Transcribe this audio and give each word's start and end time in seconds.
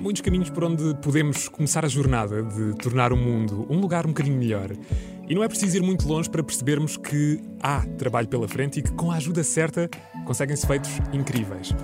Há 0.00 0.02
muitos 0.02 0.22
caminhos 0.22 0.48
por 0.48 0.64
onde 0.64 0.94
podemos 1.02 1.46
começar 1.46 1.84
a 1.84 1.88
jornada 1.88 2.42
de 2.42 2.74
tornar 2.78 3.12
o 3.12 3.16
mundo 3.18 3.66
um 3.68 3.78
lugar 3.78 4.06
um 4.06 4.08
bocadinho 4.08 4.38
melhor. 4.38 4.70
E 5.28 5.34
não 5.34 5.44
é 5.44 5.48
preciso 5.48 5.76
ir 5.76 5.82
muito 5.82 6.08
longe 6.08 6.30
para 6.30 6.42
percebermos 6.42 6.96
que 6.96 7.38
há 7.62 7.82
trabalho 7.98 8.26
pela 8.26 8.48
frente 8.48 8.80
e 8.80 8.82
que, 8.82 8.90
com 8.92 9.10
a 9.10 9.16
ajuda 9.16 9.44
certa, 9.44 9.90
conseguem-se 10.24 10.66
feitos 10.66 10.90
incríveis. 11.12 11.74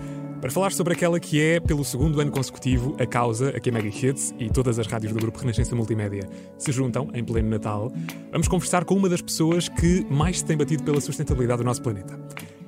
Para 0.41 0.51
falar 0.51 0.73
sobre 0.73 0.95
aquela 0.95 1.21
que 1.21 1.39
é, 1.43 1.61
pelo 1.61 1.85
segundo 1.85 2.19
ano 2.19 2.31
consecutivo, 2.31 2.97
a 2.99 3.05
causa 3.05 3.51
a 3.51 3.61
que 3.61 3.69
a 3.69 3.73
Mega 3.73 3.89
Hits 3.89 4.35
e 4.39 4.49
todas 4.49 4.79
as 4.79 4.87
rádios 4.87 5.13
do 5.13 5.21
Grupo 5.21 5.39
Renascença 5.39 5.77
Multimédia 5.77 6.27
se 6.57 6.73
juntam 6.73 7.11
em 7.13 7.23
pleno 7.23 7.51
Natal, 7.51 7.93
vamos 8.33 8.49
conversar 8.49 8.87
com 8.87 8.95
uma 8.95 9.11
das 9.11 9.21
pessoas 9.21 9.69
que 9.69 10.07
mais 10.09 10.39
se 10.39 10.45
tem 10.47 10.57
batido 10.57 10.83
pela 10.85 11.03
sustentabilidade 11.03 11.59
do 11.59 11.67
nosso 11.67 11.83
planeta. 11.83 12.19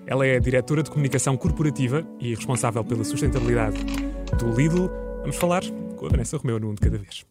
Ela 0.07 0.27
é 0.27 0.39
diretora 0.39 0.83
de 0.83 0.91
comunicação 0.91 1.39
corporativa 1.39 2.07
e 2.21 2.35
responsável 2.35 2.85
pela 2.85 3.03
sustentabilidade 3.03 3.79
do 4.39 4.51
Lidl. 4.55 5.08
Vamos 5.21 5.37
falar 5.37 5.63
com 5.97 6.07
a 6.07 6.09
Vanessa 6.09 6.37
Romeu 6.37 6.59
no 6.59 6.71
Um 6.71 6.75
de 6.75 6.81
Cada 6.81 6.99
Vez. 6.99 7.25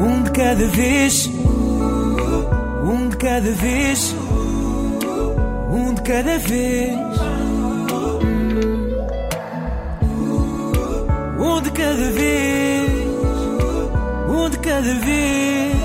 Um 0.00 0.24
de 0.24 0.30
cada 0.30 0.68
vez, 0.68 1.26
um 2.82 3.08
de 3.10 3.16
cada 3.18 3.52
vez, 3.52 4.14
um 5.70 5.94
de 5.94 6.02
cada 6.02 6.38
vez. 6.38 6.94
Um 11.38 11.62
de 11.62 11.70
cada 11.70 12.10
vez, 12.10 12.90
um 14.28 14.50
de 14.50 14.58
cada 14.58 14.94
vez, 14.94 15.76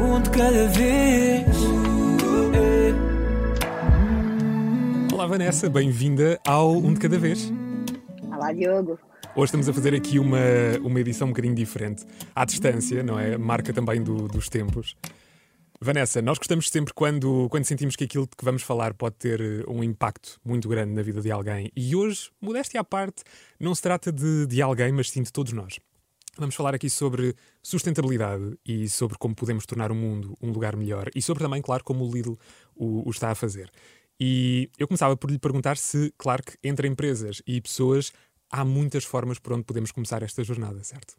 um 0.00 0.20
de 0.22 0.30
cada 0.30 0.68
vez. 0.68 1.37
Vanessa, 5.38 5.70
bem-vinda 5.70 6.40
ao 6.44 6.72
Um 6.72 6.92
de 6.92 6.98
Cada 6.98 7.16
Vez. 7.16 7.52
Olá, 8.26 8.52
Diogo. 8.52 8.98
Hoje 9.36 9.44
estamos 9.44 9.68
a 9.68 9.72
fazer 9.72 9.94
aqui 9.94 10.18
uma, 10.18 10.36
uma 10.82 10.98
edição 10.98 11.28
um 11.28 11.30
bocadinho 11.30 11.54
diferente, 11.54 12.04
à 12.34 12.44
distância, 12.44 13.04
não 13.04 13.16
é? 13.20 13.38
Marca 13.38 13.72
também 13.72 14.02
do- 14.02 14.26
dos 14.26 14.48
tempos. 14.48 14.96
Vanessa, 15.80 16.20
nós 16.20 16.38
gostamos 16.38 16.68
sempre 16.68 16.92
quando, 16.92 17.46
quando 17.50 17.64
sentimos 17.66 17.94
que 17.94 18.02
aquilo 18.02 18.24
de 18.24 18.36
que 18.36 18.44
vamos 18.44 18.62
falar 18.64 18.94
pode 18.94 19.14
ter 19.14 19.40
eh, 19.40 19.64
um 19.68 19.84
impacto 19.84 20.40
muito 20.44 20.68
grande 20.68 20.92
na 20.92 21.02
vida 21.02 21.20
de 21.20 21.30
alguém. 21.30 21.70
E 21.76 21.94
hoje, 21.94 22.32
modéstia 22.40 22.80
à 22.80 22.84
parte, 22.84 23.22
não 23.60 23.72
se 23.76 23.80
trata 23.82 24.10
de, 24.10 24.44
de 24.44 24.60
alguém, 24.60 24.90
mas 24.90 25.08
sim 25.08 25.22
de 25.22 25.32
todos 25.32 25.52
nós. 25.52 25.78
Vamos 26.36 26.56
falar 26.56 26.74
aqui 26.74 26.90
sobre 26.90 27.34
sustentabilidade 27.62 28.58
e 28.66 28.88
sobre 28.88 29.16
como 29.16 29.36
podemos 29.36 29.64
tornar 29.66 29.92
o 29.92 29.94
mundo 29.94 30.36
um 30.42 30.50
lugar 30.50 30.74
melhor 30.74 31.08
e 31.14 31.22
sobre 31.22 31.44
também, 31.44 31.62
claro, 31.62 31.84
como 31.84 32.04
o 32.04 32.12
Lidl 32.12 32.36
o, 32.74 33.08
o 33.08 33.10
está 33.10 33.30
a 33.30 33.34
fazer. 33.36 33.70
E 34.20 34.70
eu 34.78 34.88
começava 34.88 35.16
por 35.16 35.30
lhe 35.30 35.38
perguntar 35.38 35.76
se, 35.76 36.12
claro 36.18 36.42
que 36.42 36.56
entre 36.62 36.88
empresas 36.88 37.42
e 37.46 37.60
pessoas 37.60 38.12
há 38.50 38.64
muitas 38.64 39.04
formas 39.04 39.38
por 39.38 39.52
onde 39.52 39.64
podemos 39.64 39.92
começar 39.92 40.22
esta 40.22 40.42
jornada, 40.42 40.82
certo? 40.82 41.14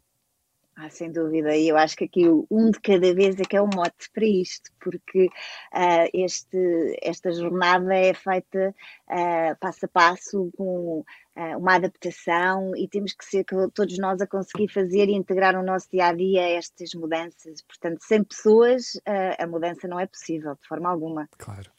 Ah, 0.76 0.88
sem 0.88 1.12
dúvida, 1.12 1.54
e 1.54 1.68
eu 1.68 1.76
acho 1.76 1.94
que 1.94 2.04
aqui 2.04 2.24
um 2.50 2.70
de 2.70 2.80
cada 2.80 3.12
vez 3.14 3.38
é 3.38 3.42
que 3.42 3.54
é 3.54 3.60
o 3.60 3.66
mote 3.66 4.10
para 4.14 4.24
isto, 4.24 4.70
porque 4.80 5.28
ah, 5.72 6.06
este, 6.14 6.96
esta 7.02 7.30
jornada 7.32 7.94
é 7.94 8.14
feita 8.14 8.74
ah, 9.06 9.54
passo 9.60 9.84
a 9.84 9.88
passo, 9.88 10.50
com 10.56 11.04
ah, 11.36 11.58
uma 11.58 11.74
adaptação, 11.74 12.74
e 12.74 12.88
temos 12.88 13.12
que 13.12 13.26
ser 13.26 13.44
todos 13.74 13.98
nós 13.98 14.22
a 14.22 14.26
conseguir 14.26 14.68
fazer 14.68 15.10
e 15.10 15.14
integrar 15.14 15.54
no 15.54 15.62
nosso 15.62 15.90
dia 15.90 16.06
a 16.06 16.14
dia 16.14 16.48
estas 16.48 16.94
mudanças. 16.94 17.60
Portanto, 17.60 17.98
sem 18.00 18.24
pessoas, 18.24 18.98
a 19.38 19.46
mudança 19.46 19.86
não 19.86 20.00
é 20.00 20.06
possível, 20.06 20.54
de 20.54 20.66
forma 20.66 20.88
alguma. 20.88 21.28
Claro. 21.36 21.70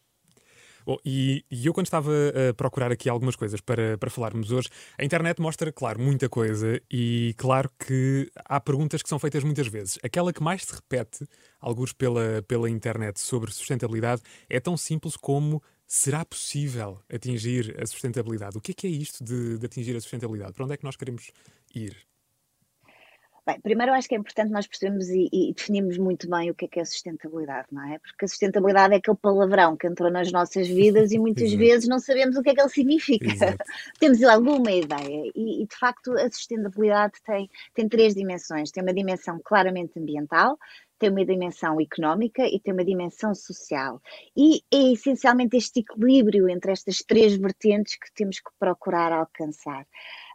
Bom, 0.86 0.98
e, 1.06 1.46
e 1.50 1.66
eu, 1.66 1.74
quando 1.74 1.88
estava 1.88 2.12
a 2.50 2.54
procurar 2.54 2.92
aqui 2.92 3.10
algumas 3.10 3.36
coisas 3.36 3.62
para, 3.62 3.98
para 3.98 4.10
falarmos 4.10 4.52
hoje, 4.52 4.70
a 4.98 5.06
internet 5.06 5.42
mostra, 5.42 5.72
claro, 5.72 6.00
muita 6.00 6.28
coisa 6.28 6.82
e, 6.90 7.34
claro, 7.38 7.70
que 7.80 8.32
há 8.46 8.60
perguntas 8.60 9.02
que 9.02 9.10
são 9.10 9.20
feitas 9.20 9.44
muitas 9.44 9.68
vezes. 9.68 10.00
Aquela 10.04 10.34
que 10.34 10.42
mais 10.42 10.64
se 10.64 10.74
repete, 10.74 11.26
alguns 11.60 11.94
pela, 11.94 12.42
pela 12.48 12.70
internet, 12.70 13.20
sobre 13.20 13.52
sustentabilidade, 13.52 14.22
é 14.50 14.60
tão 14.60 14.76
simples 14.76 15.16
como 15.16 15.62
será 15.86 16.24
possível 16.24 17.00
atingir 17.14 17.76
a 17.82 17.86
sustentabilidade? 17.86 18.58
O 18.58 18.62
que 18.62 18.72
é 18.72 18.74
que 18.74 18.88
é 18.88 18.90
isto 18.90 19.24
de, 19.24 19.58
de 19.58 19.66
atingir 19.66 19.96
a 19.96 20.00
sustentabilidade? 20.00 20.54
Para 20.54 20.64
onde 20.64 20.74
é 20.74 20.78
que 20.78 20.86
nós 20.86 20.96
queremos 20.96 21.32
ir? 21.76 21.98
Bem, 23.44 23.60
primeiro 23.60 23.92
eu 23.92 23.96
acho 23.96 24.08
que 24.08 24.14
é 24.14 24.18
importante 24.20 24.52
nós 24.52 24.68
percebermos 24.68 25.10
e, 25.10 25.28
e 25.34 25.54
definirmos 25.54 25.98
muito 25.98 26.30
bem 26.30 26.52
o 26.52 26.56
que 26.56 26.66
é 26.66 26.68
que 26.68 26.80
é 26.80 26.86
sustentabilidade, 26.86 27.68
não 27.72 27.84
é? 27.92 27.98
Porque 27.98 28.26
a 28.26 28.28
sustentabilidade 28.28 28.94
é 28.94 28.98
aquele 28.98 29.18
palavrão 29.18 29.76
que 29.76 29.88
entrou 29.88 30.12
nas 30.12 30.32
nossas 30.32 30.68
vidas 30.68 31.12
e 31.12 31.18
muitas 31.20 31.46
Exato. 31.46 31.58
vezes 31.58 31.88
não 31.88 31.98
sabemos 32.00 32.38
o 32.38 32.44
que 32.44 32.52
é 32.52 32.54
que 32.54 32.62
ele 32.62 32.70
significa. 32.70 33.26
Exato. 33.26 33.58
Temos 34.00 34.22
alguma 34.22 34.72
ideia 34.72 35.32
e, 35.36 35.64
e, 35.64 35.66
de 35.66 35.76
facto 35.76 36.12
a 36.14 36.30
sustentabilidade 36.30 37.14
tem, 37.26 37.50
tem 37.74 37.90
três 37.90 38.14
dimensões. 38.14 38.70
Tem 38.70 38.84
uma 38.84 38.94
dimensão 38.94 39.40
claramente 39.44 40.00
ambiental, 40.00 40.56
tem 41.00 41.10
uma 41.10 41.26
dimensão 41.26 41.82
económica 41.82 42.44
e 42.44 42.60
tem 42.60 42.76
uma 42.76 42.86
dimensão 42.86 43.34
social. 43.34 44.00
E 44.38 44.62
é 44.72 44.94
essencialmente 44.94 45.58
este 45.58 45.80
equilíbrio 45.80 46.48
entre 46.48 46.72
estas 46.72 47.00
três 47.00 47.36
vertentes 47.36 47.96
que 47.96 48.14
temos 48.14 48.40
que 48.40 48.52
procurar 48.60 49.12
alcançar. 49.12 49.88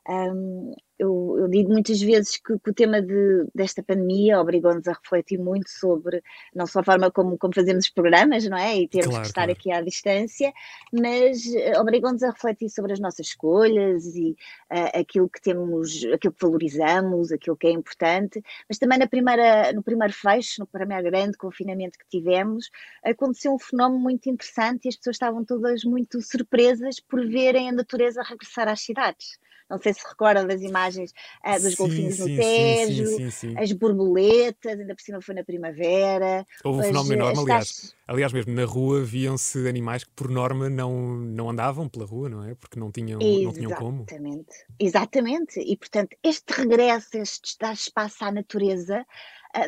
Hum, 0.09 0.72
eu, 0.99 1.37
eu 1.41 1.49
digo 1.49 1.71
muitas 1.72 2.00
vezes 2.00 2.37
que, 2.39 2.59
que 2.59 2.71
o 2.71 2.75
tema 2.75 3.03
de- 3.03 3.44
desta 3.55 3.83
pandemia 3.83 4.41
obrigou-nos 4.41 4.87
a 4.89 4.93
refletir 4.93 5.37
muito 5.39 5.69
sobre 5.69 6.22
não 6.55 6.67
só 6.67 6.81
a 6.81 6.84
forma 6.84 7.11
como, 7.11 7.37
como 7.37 7.53
fazemos 7.55 7.84
os 7.87 7.91
programas, 7.91 8.45
não 8.49 8.56
é? 8.56 8.77
E 8.78 8.89
temos 8.89 9.19
Claro, 9.19 9.19
que 9.19 9.27
estar 9.27 9.50
claro. 9.50 9.50
aqui 9.50 9.71
à 9.72 9.81
distância, 9.83 10.53
mas 10.93 11.45
eh, 11.55 11.78
obrigou-nos 11.78 12.22
a 12.22 12.31
refletir 12.31 12.71
sobre 12.71 12.93
as 12.93 13.00
nossas 13.00 13.27
escolhas 13.27 14.06
e 14.15 14.37
eh, 14.71 15.00
aquilo 15.00 15.28
que 15.28 15.41
temos, 15.41 16.05
aquilo 16.15 16.33
que 16.33 16.43
valorizamos, 16.47 17.33
aquilo 17.33 17.56
que 17.56 17.66
é 17.66 17.71
importante, 17.72 18.41
mas 18.69 18.78
também 18.78 18.99
na 18.99 19.06
primeira, 19.09 19.72
no 19.72 19.83
primeiro 19.83 20.12
fecho, 20.15 20.61
no 20.61 20.66
primeiro 20.66 21.03
grande 21.05 21.37
confinamento 21.37 21.99
que 21.99 22.06
tivemos, 22.09 22.71
aconteceu 23.05 23.53
um 23.53 23.59
fenómeno 23.59 24.00
muito 24.00 24.28
interessante 24.31 24.84
e 24.87 24.89
as 24.89 24.97
pessoas 24.97 25.16
estavam 25.16 25.45
todas 25.45 25.84
muito 25.84 26.22
surpresas 26.22 27.00
por 27.00 27.27
verem 27.27 27.69
a 27.69 27.72
natureza 27.72 28.22
regressar 28.22 28.69
às 28.69 28.81
cidades. 28.81 29.39
Não 29.69 29.78
sei 29.78 29.93
se 29.94 30.06
recorda 30.06 30.47
das 30.47 30.62
imagens 30.62 31.12
ah, 31.43 31.59
dos 31.59 31.71
Sim, 31.71 31.77
golfinhos 31.77 32.19
no 32.19 32.27
sim, 32.27 32.43
sim, 32.43 32.54
Tejo, 32.54 33.31
sim, 33.31 33.54
as 33.59 33.72
borboletas, 33.72 34.78
ainda 34.78 34.94
por 34.94 35.03
cima 35.03 35.21
foi 35.21 35.34
na 35.34 35.44
primavera. 35.44 36.47
Houve 36.65 36.81
um 36.81 36.82
fenómeno 36.82 37.15
enorme, 37.15 37.32
as 37.32 37.38
aliás. 37.44 37.69
taxas- 37.69 37.97
Aliás, 38.09 38.32
mesmo 38.32 38.54
na 38.54 38.65
rua 38.65 39.03
viam-se 39.03 39.66
animais 39.69 40.04
que, 40.04 40.10
por 40.10 40.31
norma, 40.31 40.71
não, 40.71 41.16
não 41.16 41.50
andavam 41.50 41.88
pela 41.88 42.06
rua, 42.06 42.28
não 42.28 42.44
é? 42.44 42.54
Porque 42.54 42.78
não 42.78 42.93
tinham, 42.93 43.19
não 43.21 43.53
tinham 43.53 43.72
como. 43.72 44.03
Exatamente, 44.09 44.47
exatamente. 44.78 45.60
E 45.60 45.77
portanto, 45.77 46.16
este 46.22 46.53
regresso, 46.53 47.09
este 47.15 47.56
dar 47.60 47.72
espaço 47.75 48.25
à 48.25 48.31
natureza, 48.31 49.04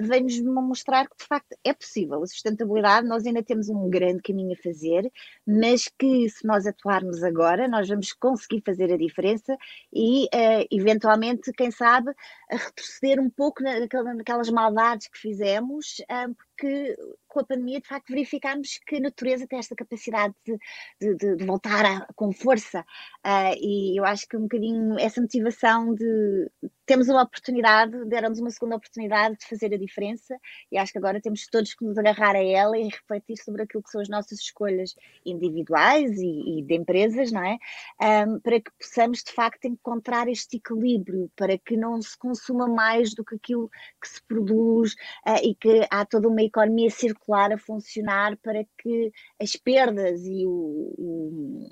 vem-nos 0.02 0.40
mostrar 0.42 1.08
que 1.08 1.16
de 1.18 1.24
facto 1.26 1.56
é 1.64 1.72
possível. 1.72 2.22
A 2.22 2.26
sustentabilidade, 2.26 3.06
nós 3.06 3.26
ainda 3.26 3.42
temos 3.42 3.68
um 3.68 3.88
grande 3.88 4.22
caminho 4.22 4.52
a 4.52 4.62
fazer, 4.62 5.10
mas 5.46 5.88
que 5.98 6.28
se 6.28 6.46
nós 6.46 6.66
atuarmos 6.66 7.22
agora, 7.22 7.68
nós 7.68 7.88
vamos 7.88 8.12
conseguir 8.12 8.62
fazer 8.64 8.92
a 8.92 8.96
diferença 8.96 9.56
e, 9.92 10.28
ah, 10.34 10.64
eventualmente, 10.70 11.52
quem 11.52 11.70
sabe, 11.70 12.12
retroceder 12.50 13.20
um 13.20 13.30
pouco 13.30 13.62
na- 13.62 13.80
naquela- 13.80 14.14
naquelas 14.14 14.50
maldades 14.50 15.08
que 15.08 15.18
fizemos, 15.18 15.96
ah, 16.08 16.28
porque 16.58 16.96
com 17.28 17.40
a 17.40 17.44
pandemia, 17.44 17.80
de 17.80 17.86
facto, 17.86 18.08
verificámos 18.08 18.78
que 18.86 18.96
a 18.96 19.00
natureza 19.00 19.46
tem 19.46 19.58
esta 19.58 19.76
capacidade 19.76 20.34
de, 20.44 20.56
de- 21.00 21.36
de- 21.36 21.44
voltar 21.44 21.84
a- 21.84 22.06
com 22.16 22.32
força. 22.32 22.84
Ah, 23.22 23.52
e 23.56 23.98
eu 23.98 24.04
acho 24.04 24.26
que 24.26 24.36
um 24.36 24.42
bocadinho 24.42 24.98
essa 24.98 25.20
motivação 25.20 25.94
de 25.94 26.50
temos 26.86 27.06
uma 27.08 27.22
oportunidade, 27.22 28.02
deram-nos 28.06 28.40
uma 28.40 28.50
segunda 28.50 28.76
oportunidade 28.76 29.36
de 29.36 29.46
fazer 29.46 29.74
a 29.74 29.78
diferença 29.78 30.34
e 30.72 30.78
acho 30.78 30.90
que 30.90 30.96
agora 30.96 31.20
temos 31.20 31.46
todos 31.46 31.74
que 31.74 31.84
nos 31.84 31.98
agarrar 31.98 32.34
a 32.34 32.42
ela 32.42 32.78
e 32.78 32.84
refletir 32.88 33.36
sobre 33.36 33.62
aquilo 33.62 33.82
que 33.82 33.90
são 33.90 34.00
as 34.00 34.08
nossas 34.08 34.38
escolhas 34.40 34.94
individuais 35.24 36.16
e, 36.18 36.60
e 36.60 36.62
de 36.62 36.74
empresas, 36.74 37.30
não 37.30 37.44
é? 37.44 37.58
Ahm, 38.00 38.40
para 38.40 38.58
que 38.60 38.70
possamos 38.80 39.22
de 39.22 39.32
facto 39.32 39.66
encontrar 39.66 40.28
este 40.28 40.56
equilíbrio, 40.56 41.30
para 41.36 41.58
que 41.58 41.76
não 41.76 42.00
se 42.00 42.16
consuma 42.16 42.66
mais 42.66 43.14
do 43.14 43.22
que 43.22 43.34
aquilo 43.36 43.68
que 44.00 44.08
se 44.08 44.22
produz 44.22 44.94
ah, 45.26 45.42
e 45.42 45.54
que 45.54 45.86
há 45.90 46.06
toda 46.06 46.26
uma 46.26 46.42
economia 46.48 46.90
circular 46.90 47.52
a 47.52 47.58
funcionar 47.58 48.36
para 48.38 48.64
que 48.82 49.12
as 49.40 49.54
perdas 49.56 50.20
e 50.24 50.44
o- 50.46 50.94
o 50.98 51.70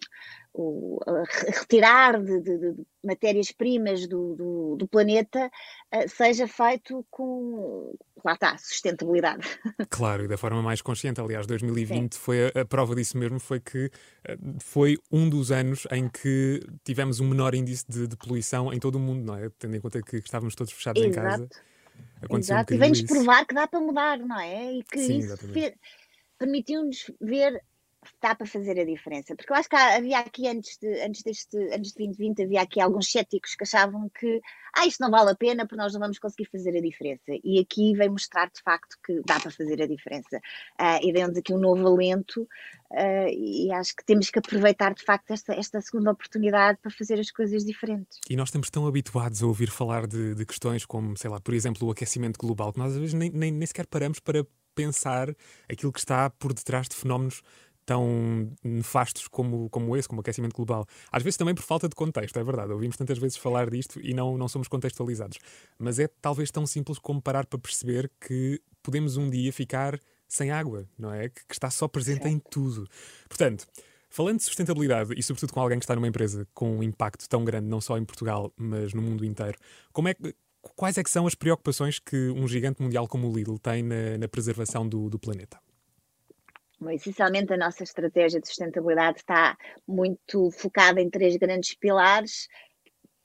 o 0.59 0.99
retirar 1.55 2.19
de, 2.23 2.41
de- 2.41 2.57
de 2.73 2.87
matérias-primas 3.05 4.07
do, 4.09 4.35
do, 4.35 4.77
do 4.77 4.89
planeta 4.89 5.51
eh, 5.91 6.09
seja 6.09 6.49
feito 6.49 7.05
com, 7.11 7.95
lá 8.25 8.33
está, 8.33 8.57
sustentabilidade. 8.57 9.47
Claro, 9.91 10.25
e 10.25 10.29
da 10.29 10.39
forma 10.39 10.63
mais 10.63 10.81
consciente. 10.81 11.21
Aliás, 11.21 11.47
2020 11.47 12.15
foi 12.15 12.47
a, 12.55 12.63
a 12.63 12.65
prova 12.65 12.95
disso 12.95 13.19
mesmo, 13.19 13.39
foi 13.39 13.61
que 13.61 13.91
eh, 14.27 14.39
foi 14.59 14.97
um 15.13 15.29
dos 15.29 15.53
anos 15.53 15.87
em 15.93 16.09
que 16.09 16.61
tivemos 16.83 17.21
um 17.21 17.29
menor 17.29 17.55
índice 17.55 17.85
de, 17.87 18.07
de 18.07 18.17
poluição 18.17 18.73
em 18.73 18.79
todo 18.79 18.95
o 18.95 18.99
mundo, 18.99 19.27
não 19.27 19.37
é? 19.37 19.51
Tendo 19.59 19.77
em 19.77 19.81
conta 19.81 20.01
que 20.01 20.17
estávamos 20.17 20.55
todos 20.55 20.73
fechados 20.73 21.03
em 21.03 21.11
casa. 21.13 21.49
Exato, 21.97 22.25
Aconteceu 22.25 22.57
um 22.57 22.59
exato. 22.59 22.75
E 22.75 22.77
bocadinho 22.77 22.81
vem-nos 22.81 23.03
provar 23.03 23.47
que 23.47 23.55
dá 23.55 23.67
para 23.67 23.81
mudar, 23.81 24.19
não 24.19 24.41
é? 24.41 24.73
E 24.75 24.83
que 24.83 24.99
Sim, 24.99 25.19
isso 25.19 25.37
permitiu-nos 26.39 27.11
ver 27.21 27.63
dá 28.21 28.35
para 28.35 28.47
fazer 28.47 28.79
a 28.79 28.85
diferença. 28.85 29.35
Porque 29.35 29.53
eu 29.53 29.57
acho 29.57 29.69
que 29.69 29.77
havia 29.77 30.19
aqui, 30.19 30.49
antes 30.49 30.79
de, 30.79 31.01
antes, 31.03 31.23
deste, 31.23 31.57
antes 31.73 31.93
de 31.93 32.07
2020, 32.07 32.43
havia 32.43 32.63
aqui 32.63 32.81
alguns 32.81 33.11
céticos 33.11 33.55
que 33.55 33.65
achavam 33.65 34.09
que 34.09 34.41
ah, 34.75 34.87
isto 34.87 35.01
não 35.01 35.11
vale 35.11 35.31
a 35.31 35.35
pena 35.35 35.67
porque 35.67 35.81
nós 35.81 35.93
não 35.93 36.01
vamos 36.01 36.19
conseguir 36.19 36.49
fazer 36.51 36.77
a 36.77 36.81
diferença. 36.81 37.33
E 37.43 37.59
aqui 37.59 37.95
vem 37.95 38.11
mostrar 38.11 38.51
de 38.51 38.61
facto 38.63 38.97
que 39.05 39.23
dá 39.25 39.41
para 39.41 39.51
fazer 39.51 39.81
a 39.81 39.87
diferença. 39.87 40.37
Uh, 40.79 41.01
e 41.03 41.13
demos 41.13 41.37
aqui 41.37 41.53
um 41.55 41.59
novo 41.59 41.87
alento 41.87 42.43
uh, 42.43 43.29
e 43.31 43.73
acho 43.73 43.97
que 43.97 44.05
temos 44.05 44.31
que 44.31 44.39
aproveitar 44.39 44.95
de 44.95 45.03
facto 45.03 45.31
esta, 45.31 45.55
esta 45.55 45.81
segunda 45.81 46.11
oportunidade 46.11 46.79
para 46.83 46.91
fazer 46.91 47.19
as 47.19 47.31
coisas 47.31 47.65
diferentes. 47.65 48.19
E 48.29 48.37
nós 48.37 48.49
estamos 48.49 48.69
tão 48.69 48.87
habituados 48.87 49.43
a 49.43 49.47
ouvir 49.47 49.71
falar 49.71 50.07
de, 50.07 50.35
de 50.35 50.45
questões 50.45 50.85
como, 50.85 51.17
sei 51.17 51.31
lá, 51.31 51.41
por 51.41 51.55
exemplo, 51.55 51.89
o 51.89 51.91
aquecimento 51.91 52.39
global, 52.39 52.73
que 52.73 52.79
nós 52.79 52.93
às 52.93 52.99
vezes 52.99 53.15
nem, 53.15 53.31
nem, 53.31 53.51
nem 53.51 53.67
sequer 53.67 53.87
paramos 53.87 54.21
para 54.21 54.47
pensar 54.77 55.35
aquilo 55.69 55.91
que 55.91 55.99
está 55.99 56.29
por 56.29 56.53
detrás 56.53 56.87
de 56.87 56.95
fenómenos 56.95 57.41
tão 57.87 58.53
nefastos 58.63 59.29
como, 59.29 59.71
como 59.71 59.97
esse, 59.97 60.09
como 60.09 60.19
o 60.19 60.23
aquecimento 60.23 60.55
global. 60.55 60.85
Às 61.11 61.23
vezes 61.23 61.37
também 61.37 61.55
por 61.55 61.63
falta 61.63 61.89
de 61.89 61.95
contexto, 61.95 62.37
é 62.39 62.45
verdade. 62.45 62.73
Ouvimos 62.73 62.97
tantas 62.97 63.17
vezes 63.17 63.39
falar 63.39 63.71
disto 63.71 64.01
e 64.03 64.13
não, 64.13 64.37
não 64.37 64.49
somos 64.49 64.67
contextualizados. 64.67 65.39
Mas 65.79 66.01
é 66.01 66.09
talvez 66.21 66.51
tão 66.51 66.67
simples 66.67 66.99
como 66.99 67.23
parar 67.23 67.47
para 67.47 67.59
perceber 67.59 68.11
que 68.21 68.61
podemos 68.83 69.17
um 69.17 69.31
dia 69.31 69.53
ficar 69.53 69.99
sem 70.29 70.51
água, 70.51 70.89
não 70.99 71.13
é? 71.13 71.29
Que, 71.29 71.47
que 71.47 71.55
está 71.55 71.71
só 71.71 71.87
presente 71.87 72.27
em 72.27 72.39
tudo. 72.39 72.89
Portanto, 73.29 73.65
falando 74.11 74.39
de 74.39 74.45
sustentabilidade 74.45 75.15
e 75.17 75.23
sobretudo 75.23 75.53
com 75.53 75.61
alguém 75.61 75.79
que 75.79 75.85
está 75.85 75.95
numa 75.95 76.09
empresa 76.09 76.47
com 76.53 76.79
um 76.79 76.83
impacto 76.83 77.29
tão 77.29 77.45
grande, 77.45 77.69
não 77.69 77.81
só 77.81 77.97
em 77.97 78.05
Portugal, 78.05 78.53
mas 78.57 78.93
no 78.93 79.01
mundo 79.01 79.25
inteiro, 79.25 79.57
como 79.93 80.09
é 80.09 80.15
que 80.15 80.35
quais 80.75 80.99
é 80.99 81.05
que 81.05 81.11
são 81.11 81.27
as 81.27 81.37
preocupações 81.37 82.01
que 82.01 82.31
um 82.31 82.49
gigante 82.49 82.83
mundial 82.83 83.07
como 83.07 83.31
o 83.31 83.33
Lidl 83.33 83.59
tem 83.59 83.85
na, 83.85 84.19
na 84.19 84.27
preservação 84.27 84.89
do, 84.89 85.09
do 85.09 85.19
planeta? 85.19 85.61
Essencialmente 86.91 87.53
a 87.53 87.57
nossa 87.57 87.83
estratégia 87.83 88.41
de 88.41 88.47
sustentabilidade 88.47 89.19
está 89.19 89.57
muito 89.87 90.51
focada 90.51 91.01
em 91.01 91.09
três 91.09 91.37
grandes 91.37 91.75
pilares, 91.75 92.49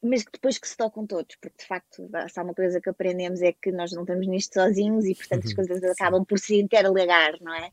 mas 0.02 0.24
que 0.24 0.32
depois 0.32 0.58
que 0.58 0.68
se 0.68 0.76
tocam 0.76 1.06
todos, 1.06 1.36
porque 1.36 1.58
de 1.60 1.68
facto, 1.68 2.10
se 2.28 2.40
há 2.40 2.44
uma 2.44 2.56
coisa 2.56 2.82
que 2.82 2.90
aprendemos 2.90 3.42
é 3.42 3.54
que 3.54 3.72
nós 3.72 3.92
não 3.92 4.02
estamos 4.02 4.26
nisto 4.28 4.54
sozinhos 4.56 5.06
e, 5.06 5.14
portanto, 5.14 5.44
as 5.44 5.52
uhum. 5.52 5.56
coisas 5.58 5.84
acabam 5.84 6.26
por 6.26 6.40
se 6.40 6.60
interligar, 6.60 7.34
não 7.40 7.54
é? 7.54 7.70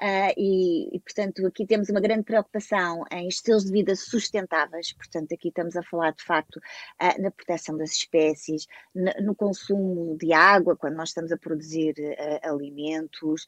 Uh, 0.00 0.32
e, 0.36 0.96
e, 0.96 1.00
portanto, 1.00 1.46
aqui 1.46 1.64
temos 1.64 1.88
uma 1.88 2.00
grande 2.00 2.24
preocupação 2.24 3.04
em 3.10 3.28
estilos 3.28 3.64
de 3.64 3.72
vida 3.72 3.94
sustentáveis, 3.94 4.92
portanto, 4.92 5.32
aqui 5.32 5.48
estamos 5.48 5.76
a 5.76 5.82
falar 5.82 6.12
de 6.12 6.24
facto 6.24 6.56
uh, 6.56 7.22
na 7.22 7.30
proteção 7.30 7.76
das 7.76 7.92
espécies, 7.92 8.66
no, 8.94 9.34
consumo 9.34 10.16
de 10.18 10.32
água, 10.32 10.76
quando 10.76 10.96
nós 10.96 11.10
estamos 11.10 11.30
a 11.30 11.36
produzir 11.36 11.94
uh, 11.98 12.48
alimentos, 12.52 13.46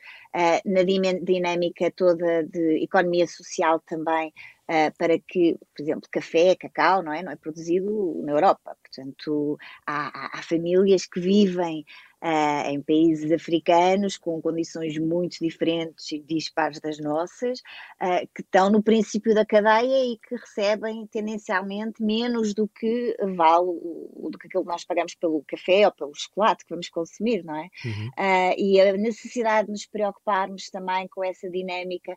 na 0.65 0.83
dinâmica 0.83 1.91
toda 1.91 2.45
de 2.45 2.83
economia 2.83 3.27
social 3.27 3.81
também, 3.81 4.33
Uh, 4.65 4.89
para 4.97 5.19
que, 5.19 5.59
por 5.77 5.83
exemplo, 5.83 6.09
café, 6.11 6.57
cacau, 6.57 7.03
não 7.03 7.13
é? 7.13 7.23
Não 7.23 7.31
é 7.31 7.37
produzido 7.37 8.23
na 8.25 8.33
Europa. 8.33 8.75
Portanto, 8.83 9.59
há, 9.87 10.39
há 10.39 10.43
famílias 10.43 11.05
que 11.05 11.21
vivem 11.21 11.85
uh, 12.25 12.71
em 12.71 12.81
países 12.81 13.31
africanos 13.31 14.17
com 14.17 14.41
condições 14.41 14.97
muito 14.99 15.39
diferentes 15.39 16.11
e 16.11 16.19
dispares 16.19 16.81
das 16.81 16.99
nossas, 16.99 17.61
uh, 18.01 18.27
que 18.35 18.41
estão 18.41 18.71
no 18.71 18.83
princípio 18.83 19.35
da 19.35 19.45
cadeia 19.45 20.13
e 20.13 20.19
que 20.19 20.35
recebem 20.35 21.07
tendencialmente 21.07 22.03
menos 22.03 22.55
do 22.55 22.67
que 22.67 23.15
vale 23.37 23.67
o, 23.67 24.29
do 24.31 24.39
que 24.39 24.47
aquilo 24.47 24.65
que 24.65 24.71
nós 24.71 24.85
pagamos 24.85 25.15
pelo 25.15 25.45
café 25.47 25.87
ou 25.87 25.93
pelo 25.93 26.15
chocolate 26.15 26.65
que 26.65 26.71
vamos 26.71 26.89
consumir, 26.89 27.45
não 27.45 27.57
é? 27.57 27.69
Uhum. 27.85 28.09
Uh, 28.09 28.55
e 28.57 28.81
a 28.81 28.93
necessidade 28.95 29.67
de 29.67 29.73
nos 29.73 29.87
preocuparmos 29.87 30.71
também 30.71 31.07
com 31.09 31.23
essa 31.23 31.51
dinâmica, 31.51 32.17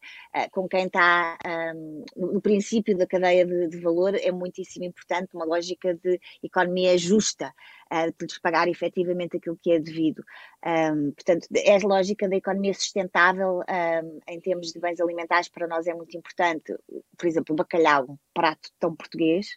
com 0.51 0.67
quem 0.67 0.85
está 0.85 1.37
um, 1.75 2.05
no 2.15 2.41
princípio 2.41 2.97
da 2.97 3.05
cadeia 3.05 3.45
de, 3.45 3.67
de 3.67 3.79
valor 3.79 4.15
é 4.15 4.31
muitíssimo 4.31 4.85
importante, 4.85 5.33
uma 5.33 5.45
lógica 5.45 5.93
de 5.95 6.19
economia 6.43 6.97
justa 6.97 7.53
uh, 7.91 8.11
de 8.17 8.25
lhes 8.25 8.39
pagar 8.39 8.67
efetivamente 8.67 9.37
aquilo 9.37 9.57
que 9.61 9.71
é 9.71 9.79
devido. 9.79 10.23
Um, 10.65 11.11
portanto, 11.11 11.47
é 11.55 11.75
a 11.75 11.87
lógica 11.87 12.27
da 12.27 12.35
economia 12.35 12.73
sustentável 12.73 13.59
um, 13.59 14.19
em 14.27 14.39
termos 14.39 14.71
de 14.71 14.79
bens 14.79 14.99
alimentares 14.99 15.49
para 15.49 15.67
nós 15.67 15.87
é 15.87 15.93
muito 15.93 16.17
importante. 16.17 16.75
Por 17.17 17.27
exemplo, 17.27 17.53
o 17.53 17.55
bacalhau, 17.55 18.05
um 18.09 18.17
prato 18.33 18.69
tão 18.79 18.95
português, 18.95 19.47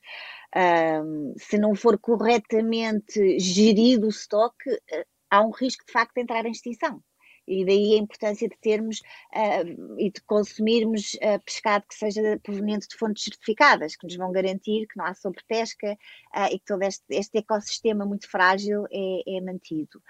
um, 1.04 1.34
se 1.36 1.58
não 1.58 1.74
for 1.74 1.98
corretamente 1.98 3.38
gerido 3.38 4.06
o 4.06 4.10
estoque, 4.10 4.70
uh, 4.70 5.04
há 5.30 5.42
um 5.42 5.50
risco 5.50 5.84
de 5.86 5.92
facto 5.92 6.14
de 6.14 6.22
entrar 6.22 6.44
em 6.46 6.50
extinção. 6.50 7.02
E 7.50 7.64
daí 7.64 7.94
a 7.94 7.98
importância 7.98 8.48
de 8.48 8.56
termos 8.58 9.00
uh, 9.00 9.98
e 9.98 10.10
de 10.10 10.20
consumirmos 10.22 11.14
uh, 11.14 11.42
pescado 11.44 11.84
que 11.88 11.96
seja 11.96 12.38
proveniente 12.42 12.86
de 12.88 12.96
fontes 12.96 13.24
certificadas, 13.24 13.96
que 13.96 14.06
nos 14.06 14.16
vão 14.16 14.30
garantir 14.30 14.86
que 14.86 14.96
não 14.96 15.04
há 15.04 15.14
sobrepesca 15.14 15.98
uh, 16.36 16.46
e 16.52 16.58
que 16.60 16.64
todo 16.64 16.82
este, 16.82 17.04
este, 17.10 17.38
ecossistema 17.38 18.06
muito 18.06 18.30
frágil 18.30 18.86
é, 18.92 19.36
é 19.36 19.40
mantido. 19.40 20.00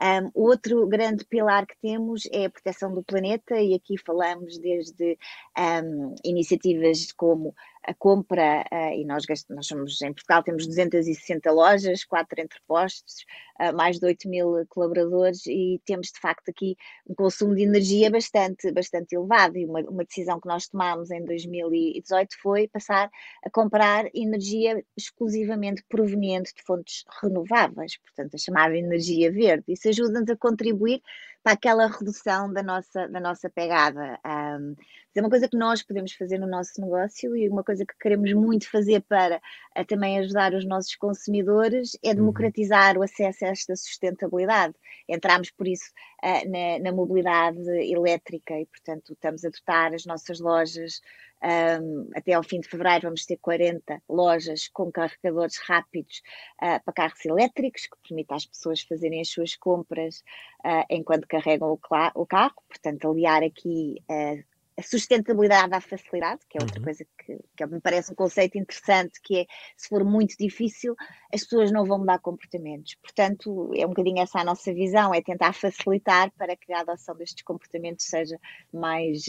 Um, 0.00 0.30
outro 0.32 0.86
grande 0.86 1.24
pilar 1.24 1.66
que 1.66 1.76
temos 1.82 2.22
é 2.32 2.44
a 2.44 2.50
proteção 2.50 2.94
do 2.94 3.02
planeta, 3.02 3.60
e 3.60 3.74
aqui 3.74 3.96
falamos 3.98 4.56
desde 4.58 5.18
um, 5.58 6.14
iniciativas 6.24 7.10
como 7.12 7.52
a 7.84 7.94
compra, 7.94 8.64
uh, 8.72 8.94
e 8.94 9.04
nós, 9.04 9.24
nós 9.48 9.66
somos 9.66 10.00
em 10.02 10.12
Portugal, 10.12 10.42
temos 10.42 10.66
260 10.66 11.50
lojas, 11.50 12.04
quatro 12.04 12.40
entrepostos, 12.40 13.24
uh, 13.60 13.74
mais 13.74 13.98
de 13.98 14.06
8 14.06 14.28
mil 14.28 14.66
colaboradores, 14.68 15.46
e 15.46 15.80
temos 15.84 16.08
de 16.08 16.20
facto 16.20 16.48
aqui 16.50 16.76
um 17.06 17.14
consumo 17.14 17.54
de 17.54 17.62
energia 17.62 18.10
bastante, 18.10 18.70
bastante 18.72 19.14
elevado. 19.14 19.56
E 19.56 19.64
uma, 19.64 19.80
uma 19.80 20.04
decisão 20.04 20.40
que 20.40 20.48
nós 20.48 20.68
tomámos 20.68 21.10
em 21.10 21.24
2018 21.24 22.36
foi 22.40 22.68
passar 22.68 23.10
a 23.44 23.50
comprar 23.50 24.06
energia 24.14 24.82
exclusivamente 24.96 25.82
proveniente 25.88 26.54
de 26.54 26.62
fontes 26.62 27.04
renováveis, 27.22 27.96
portanto, 27.98 28.34
a 28.34 28.38
chamada 28.38 28.76
energia 28.76 29.32
verde. 29.32 29.64
Isso 29.68 29.88
ajuda-nos 29.88 30.30
a 30.30 30.36
contribuir 30.36 31.02
para 31.48 31.54
aquela 31.54 31.86
redução 31.86 32.52
da 32.52 32.62
nossa, 32.62 33.08
da 33.08 33.18
nossa 33.18 33.48
pegada. 33.48 34.20
Um, 34.26 34.76
é 35.14 35.20
uma 35.20 35.30
coisa 35.30 35.48
que 35.48 35.56
nós 35.56 35.82
podemos 35.82 36.12
fazer 36.12 36.38
no 36.38 36.46
nosso 36.46 36.78
negócio 36.78 37.34
e 37.34 37.48
uma 37.48 37.64
coisa 37.64 37.86
que 37.86 37.94
queremos 37.98 38.32
muito 38.34 38.70
fazer 38.70 39.00
para 39.08 39.38
uh, 39.38 39.84
também 39.86 40.18
ajudar 40.18 40.52
os 40.52 40.66
nossos 40.66 40.94
consumidores 40.96 41.96
é 42.04 42.10
uhum. 42.10 42.16
democratizar 42.16 42.98
o 42.98 43.02
acesso 43.02 43.46
a 43.46 43.48
esta 43.48 43.74
sustentabilidade. 43.74 44.74
Entramos, 45.08 45.50
por 45.50 45.66
isso, 45.66 45.90
uh, 46.22 46.50
na, 46.50 46.84
na 46.84 46.92
mobilidade 46.92 47.66
elétrica 47.90 48.60
e, 48.60 48.66
portanto, 48.66 49.14
estamos 49.14 49.42
a 49.42 49.48
dotar 49.48 49.94
as 49.94 50.04
nossas 50.04 50.40
lojas 50.40 51.00
um, 51.42 52.10
até 52.14 52.32
ao 52.32 52.42
fim 52.42 52.60
de 52.60 52.68
fevereiro 52.68 53.02
vamos 53.02 53.24
ter 53.24 53.36
40 53.36 54.02
lojas 54.08 54.68
com 54.68 54.90
carregadores 54.90 55.58
rápidos 55.58 56.22
uh, 56.62 56.82
para 56.84 56.94
carros 56.94 57.24
elétricos, 57.24 57.82
que 57.82 58.08
permite 58.08 58.32
às 58.32 58.46
pessoas 58.46 58.82
fazerem 58.82 59.20
as 59.20 59.28
suas 59.28 59.54
compras 59.54 60.22
uh, 60.64 60.84
enquanto 60.90 61.28
carregam 61.28 61.68
o, 61.68 61.78
o, 62.14 62.26
carro, 62.26 62.62
portanto, 62.68 63.10
aliar 63.10 63.42
aqui 63.42 63.96
uh, 64.10 64.42
a 64.78 64.82
sustentabilidade 64.82 65.74
à 65.74 65.80
facilidade, 65.80 66.40
que 66.48 66.56
é 66.56 66.62
outra 66.62 66.78
uhum. 66.78 66.84
coisa 66.84 67.04
que, 67.18 67.38
que, 67.56 67.66
me 67.66 67.80
parece 67.80 68.12
um 68.12 68.14
conceito 68.14 68.56
interessante, 68.56 69.20
que 69.20 69.40
é, 69.40 69.46
se 69.76 69.88
for 69.88 70.04
muito 70.04 70.36
difícil, 70.38 70.94
as 71.34 71.42
pessoas 71.42 71.72
não 71.72 71.84
vão 71.84 71.98
mudar 71.98 72.20
comportamentos. 72.20 72.94
Portanto, 73.02 73.72
é 73.74 73.84
um 73.84 73.88
bocadinho 73.88 74.20
essa 74.20 74.38
a 74.38 74.44
nossa 74.44 74.72
visão, 74.72 75.12
é 75.12 75.20
tentar 75.20 75.52
facilitar 75.52 76.30
para 76.38 76.56
que 76.56 76.72
a 76.72 76.80
adoção 76.80 77.16
destes 77.16 77.42
comportamentos 77.42 78.06
seja 78.06 78.38
mais 78.72 79.24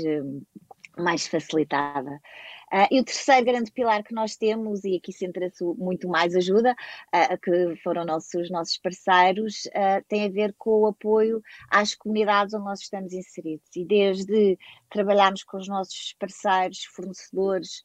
mais 1.00 1.28
facilitada. 1.28 2.22
Uh, 2.72 2.86
e 2.92 3.00
o 3.00 3.04
terceiro 3.04 3.46
grande 3.46 3.72
pilar 3.72 4.04
que 4.04 4.14
nós 4.14 4.36
temos, 4.36 4.84
e 4.84 4.96
aqui 4.98 5.12
centra-se 5.12 5.64
muito 5.64 6.08
mais 6.08 6.36
ajuda, 6.36 6.76
uh, 7.16 7.38
que 7.42 7.76
foram 7.82 8.06
nossos, 8.06 8.50
nossos 8.52 8.78
parceiros, 8.78 9.66
uh, 9.68 10.06
tem 10.08 10.26
a 10.26 10.30
ver 10.30 10.54
com 10.56 10.82
o 10.82 10.88
apoio 10.88 11.42
às 11.70 11.96
comunidades 11.96 12.54
onde 12.54 12.66
nós 12.66 12.82
estamos 12.82 13.12
inseridos. 13.12 13.68
E 13.76 13.84
desde 13.84 14.58
trabalharmos 14.90 15.44
com 15.44 15.58
os 15.58 15.68
nossos 15.68 16.14
parceiros, 16.20 16.86
fornecedores, 16.86 17.84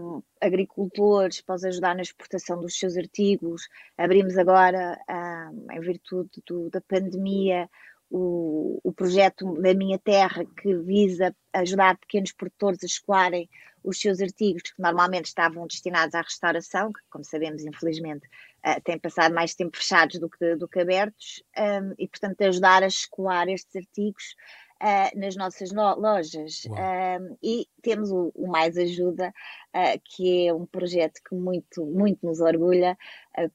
um, 0.00 0.22
agricultores 0.40 1.40
para 1.40 1.56
os 1.56 1.64
ajudar 1.64 1.94
na 1.94 2.02
exportação 2.02 2.60
dos 2.60 2.78
seus 2.78 2.96
artigos. 2.96 3.68
Abrimos 3.98 4.38
agora, 4.38 4.98
um, 5.10 5.66
em 5.72 5.80
virtude 5.80 6.42
do, 6.46 6.70
da 6.70 6.80
pandemia, 6.80 7.68
o, 8.10 8.80
o 8.82 8.92
projeto 8.92 9.54
da 9.60 9.72
Minha 9.72 9.98
Terra, 9.98 10.44
que 10.44 10.74
visa 10.78 11.34
ajudar 11.52 11.96
pequenos 11.98 12.32
produtores 12.32 12.82
a 12.82 12.86
escoarem 12.86 13.48
os 13.82 13.98
seus 13.98 14.20
artigos, 14.20 14.62
que 14.62 14.82
normalmente 14.82 15.26
estavam 15.26 15.66
destinados 15.66 16.14
à 16.14 16.20
restauração, 16.20 16.92
que, 16.92 17.00
como 17.08 17.24
sabemos, 17.24 17.64
infelizmente, 17.64 18.26
uh, 18.66 18.80
têm 18.82 18.98
passado 18.98 19.34
mais 19.34 19.54
tempo 19.54 19.76
fechados 19.76 20.18
do 20.18 20.28
que, 20.28 20.56
do 20.56 20.68
que 20.68 20.80
abertos, 20.80 21.42
um, 21.56 21.94
e, 21.98 22.06
portanto, 22.06 22.42
ajudar 22.42 22.82
a 22.82 22.88
escoar 22.88 23.48
estes 23.48 23.74
artigos 23.76 24.34
uh, 24.80 25.18
nas 25.18 25.36
nossas 25.36 25.70
no 25.70 25.94
lojas. 25.94 26.64
Uh, 26.64 27.36
e 27.42 27.66
temos 27.82 28.10
o, 28.10 28.32
o 28.34 28.48
Mais 28.48 28.76
Ajuda, 28.76 29.32
uh, 29.74 30.00
que 30.04 30.46
é 30.46 30.54
um 30.54 30.66
projeto 30.66 31.20
que 31.28 31.34
muito, 31.34 31.84
muito 31.84 32.24
nos 32.26 32.40
orgulha, 32.40 32.96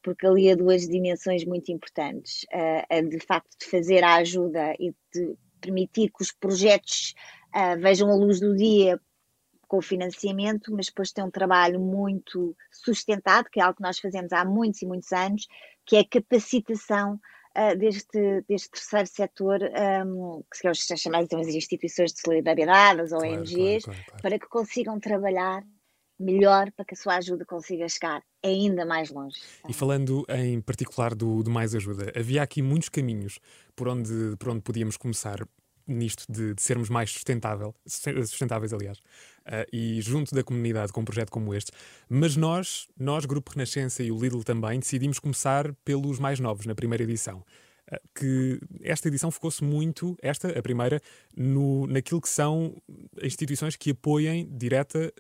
porque 0.02 0.26
ali 0.26 0.52
há 0.52 0.56
duas 0.56 0.88
dimensões 0.88 1.44
muito 1.46 1.72
importantes. 1.72 2.46
a 2.90 3.02
de 3.02 3.20
facto 3.20 3.58
de 3.60 3.66
fazer 3.66 4.04
a 4.04 4.16
ajuda 4.16 4.74
e 4.80 4.94
de 5.14 5.36
permitir 5.60 6.10
que 6.10 6.22
os 6.22 6.32
projetos 6.32 7.14
vejam 7.80 8.10
a 8.10 8.16
luz 8.16 8.40
do 8.40 8.56
dia 8.56 9.00
com 9.68 9.78
o 9.78 9.82
financiamento, 9.82 10.72
mas 10.74 10.88
depois 10.88 11.12
tem 11.12 11.24
um 11.24 11.32
trabalho 11.32 11.80
muito 11.80 12.56
sustentado, 12.72 13.50
que 13.50 13.60
é 13.60 13.64
algo 13.64 13.78
que 13.78 13.84
nós 13.84 14.00
fazemos 14.00 14.32
há 14.32 14.46
muitos 14.46 14.82
e 14.82 14.86
muitos 14.86 15.12
anos, 15.12 15.48
que 15.86 15.98
é 15.98 16.00
a 16.00 16.08
capacitação 16.08 17.20
uh, 17.58 17.78
deste, 17.78 18.44
deste 18.48 18.70
terceiro 18.70 19.08
setor, 19.08 19.60
um, 20.06 20.44
que 20.52 20.58
são 20.76 20.98
chamadas 20.98 21.26
então, 21.26 21.40
as 21.40 21.48
instituições 21.48 22.14
de 22.14 22.22
solidariedade, 22.22 23.02
as 23.02 23.12
ONGs, 23.12 23.84
claro, 23.84 23.84
claro, 23.84 24.06
claro, 24.06 24.22
para 24.22 24.40
que 24.40 24.48
consigam 24.48 25.00
trabalhar 25.00 25.64
melhor 26.20 26.72
para 26.72 26.86
que 26.86 26.94
a 26.94 26.98
sua 26.98 27.18
ajuda 27.18 27.46
consiga 27.46 27.88
chegar 27.90 28.24
ainda 28.44 28.86
mais 28.86 29.12
longe. 29.12 29.38
E 29.68 29.74
falando 29.74 30.26
em 30.30 30.62
particular 30.62 31.14
do, 31.14 31.44
do 31.44 31.52
Mais 31.52 31.76
Ajuda, 31.76 32.12
havia 32.16 32.42
aqui 32.42 32.62
muitos 32.62 32.90
caminhos 32.90 33.40
por 33.76 33.88
onde, 33.88 34.36
por 34.38 34.50
onde 34.50 34.62
podíamos 34.62 34.98
começar 34.98 35.46
nisto 35.88 36.26
de, 36.32 36.54
de 36.54 36.62
sermos 36.62 36.90
mais 36.90 37.12
sustentável, 37.12 37.74
sustentáveis, 37.86 38.74
aliás, 38.74 38.98
uh, 38.98 39.66
e 39.72 40.02
junto 40.02 40.34
da 40.34 40.44
comunidade 40.44 40.92
com 40.92 41.02
um 41.02 41.06
projeto 41.06 41.32
como 41.32 41.54
este. 41.54 41.72
Mas 42.10 42.36
nós, 42.36 42.88
nós, 42.98 43.26
Grupo 43.26 43.52
Renascença 43.52 44.04
e 44.04 44.12
o 44.12 44.20
Lidl 44.20 44.44
também, 44.44 44.80
decidimos 44.80 45.20
começar 45.20 45.74
pelos 45.84 46.20
mais 46.20 46.40
novos, 46.40 46.66
na 46.66 46.76
primeira 46.76 47.04
edição. 47.04 47.44
Uh, 47.92 48.00
que 48.16 48.60
esta 48.82 49.08
edição 49.08 49.30
focou-se 49.30 49.64
muito, 49.64 50.18
esta, 50.22 50.58
a 50.58 50.62
primeira, 50.62 51.00
no, 51.36 51.86
naquilo 51.88 52.22
que 52.22 52.30
são 52.30 52.82
instituições 53.22 53.76
que 53.76 53.92
apoiem 53.92 54.50
direta 54.58 55.14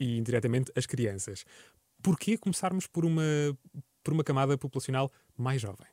e 0.00 0.18
indiretamente 0.18 0.72
as 0.74 0.86
crianças. 0.86 1.44
Porquê 2.02 2.36
começarmos 2.36 2.86
por 2.86 3.04
uma, 3.04 3.22
por 4.02 4.12
uma 4.12 4.24
camada 4.24 4.56
populacional 4.56 5.10
mais 5.36 5.60
jovem? 5.60 5.86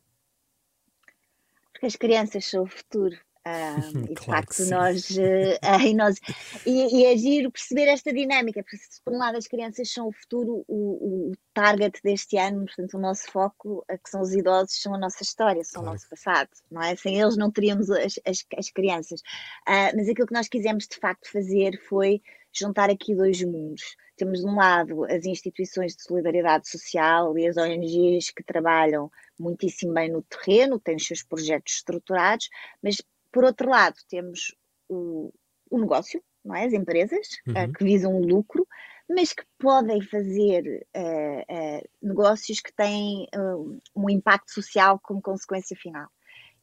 Porque 1.72 1.88
as 1.88 1.96
crianças 1.96 2.46
são 2.46 2.64
o 2.64 2.68
futuro 2.68 3.18
um, 3.46 4.04
e 4.06 4.08
de 4.08 4.16
claro 4.16 4.46
facto 4.46 4.66
nós, 4.70 5.10
uh, 5.18 5.82
e, 5.86 5.94
nós 5.94 6.20
e, 6.66 6.98
e 6.98 7.06
é 7.06 7.18
giro 7.18 7.52
perceber 7.52 7.88
esta 7.88 8.12
dinâmica, 8.12 8.64
porque 8.64 8.78
se 8.78 9.02
por 9.04 9.14
um 9.14 9.18
lado 9.18 9.38
as 9.38 9.48
crianças 9.48 9.92
são 9.92 10.08
o 10.08 10.12
futuro, 10.12 10.64
o, 10.68 11.30
o 11.30 11.32
target 11.54 12.00
deste 12.04 12.38
ano, 12.38 12.66
portanto 12.66 12.96
o 12.96 13.00
nosso 13.02 13.32
foco, 13.32 13.86
que 13.88 14.10
são 14.10 14.22
os 14.22 14.34
idosos, 14.34 14.82
são 14.82 14.94
a 14.96 14.98
nossa 14.98 15.24
história, 15.24 15.64
são 15.64 15.82
claro. 15.82 15.90
o 15.90 15.94
nosso 15.94 16.10
passado, 16.10 16.50
não 16.72 16.82
é? 16.82 16.96
Sem 16.96 17.20
eles 17.20 17.38
não 17.38 17.52
teríamos 17.52 17.90
as, 17.90 18.20
as, 18.26 18.46
as 18.58 18.70
crianças. 18.70 19.22
Uh, 19.68 19.96
mas 19.96 20.10
aquilo 20.10 20.28
que 20.28 20.34
nós 20.34 20.48
quisemos 20.48 20.88
de 20.88 20.98
facto 20.98 21.32
fazer 21.32 21.80
foi 21.88 22.22
juntar 22.54 22.90
aqui 22.90 23.14
dois 23.14 23.42
mundos. 23.44 23.96
Temos 24.18 24.40
de 24.40 24.46
um 24.46 24.56
lado 24.56 25.04
as 25.06 25.26
instituições 25.26 25.94
de 25.94 26.04
solidariedade 26.04 26.70
social 26.70 27.38
e 27.38 27.48
as 27.48 27.58
ONGs 27.58 28.32
que 28.32 28.44
trabalham 28.44 29.12
muitíssimo 29.38 29.94
bem 29.94 30.10
no 30.10 30.22
terreno, 30.24 30.80
têm 30.80 30.96
os 30.96 31.06
seus 31.06 31.22
projetos 31.22 31.74
estruturados, 31.74 32.48
mas 32.82 33.02
por 33.36 33.44
outro 33.44 33.70
lado, 33.70 33.98
temos 34.08 34.56
o, 34.88 35.30
o 35.70 35.78
negócio, 35.78 36.24
não 36.44 36.56
é? 36.56 36.64
as 36.64 36.72
empresas 36.72 37.28
eh, 37.48 37.66
uhum. 37.66 37.70
uh, 37.70 37.74
que 37.74 37.84
visam 37.84 38.16
o 38.16 38.26
lucro, 38.26 38.66
mas 39.10 39.34
que 39.34 39.44
podem 39.60 40.02
fazer 40.02 40.88
uh, 40.96 41.42
uh, 41.54 41.90
negócios 42.02 42.62
que 42.62 42.74
têm 42.74 43.28
um 43.94 44.10
impacto 44.10 44.54
social 44.54 44.98
como 45.04 45.22
consequência 45.22 45.76
final. 45.76 46.08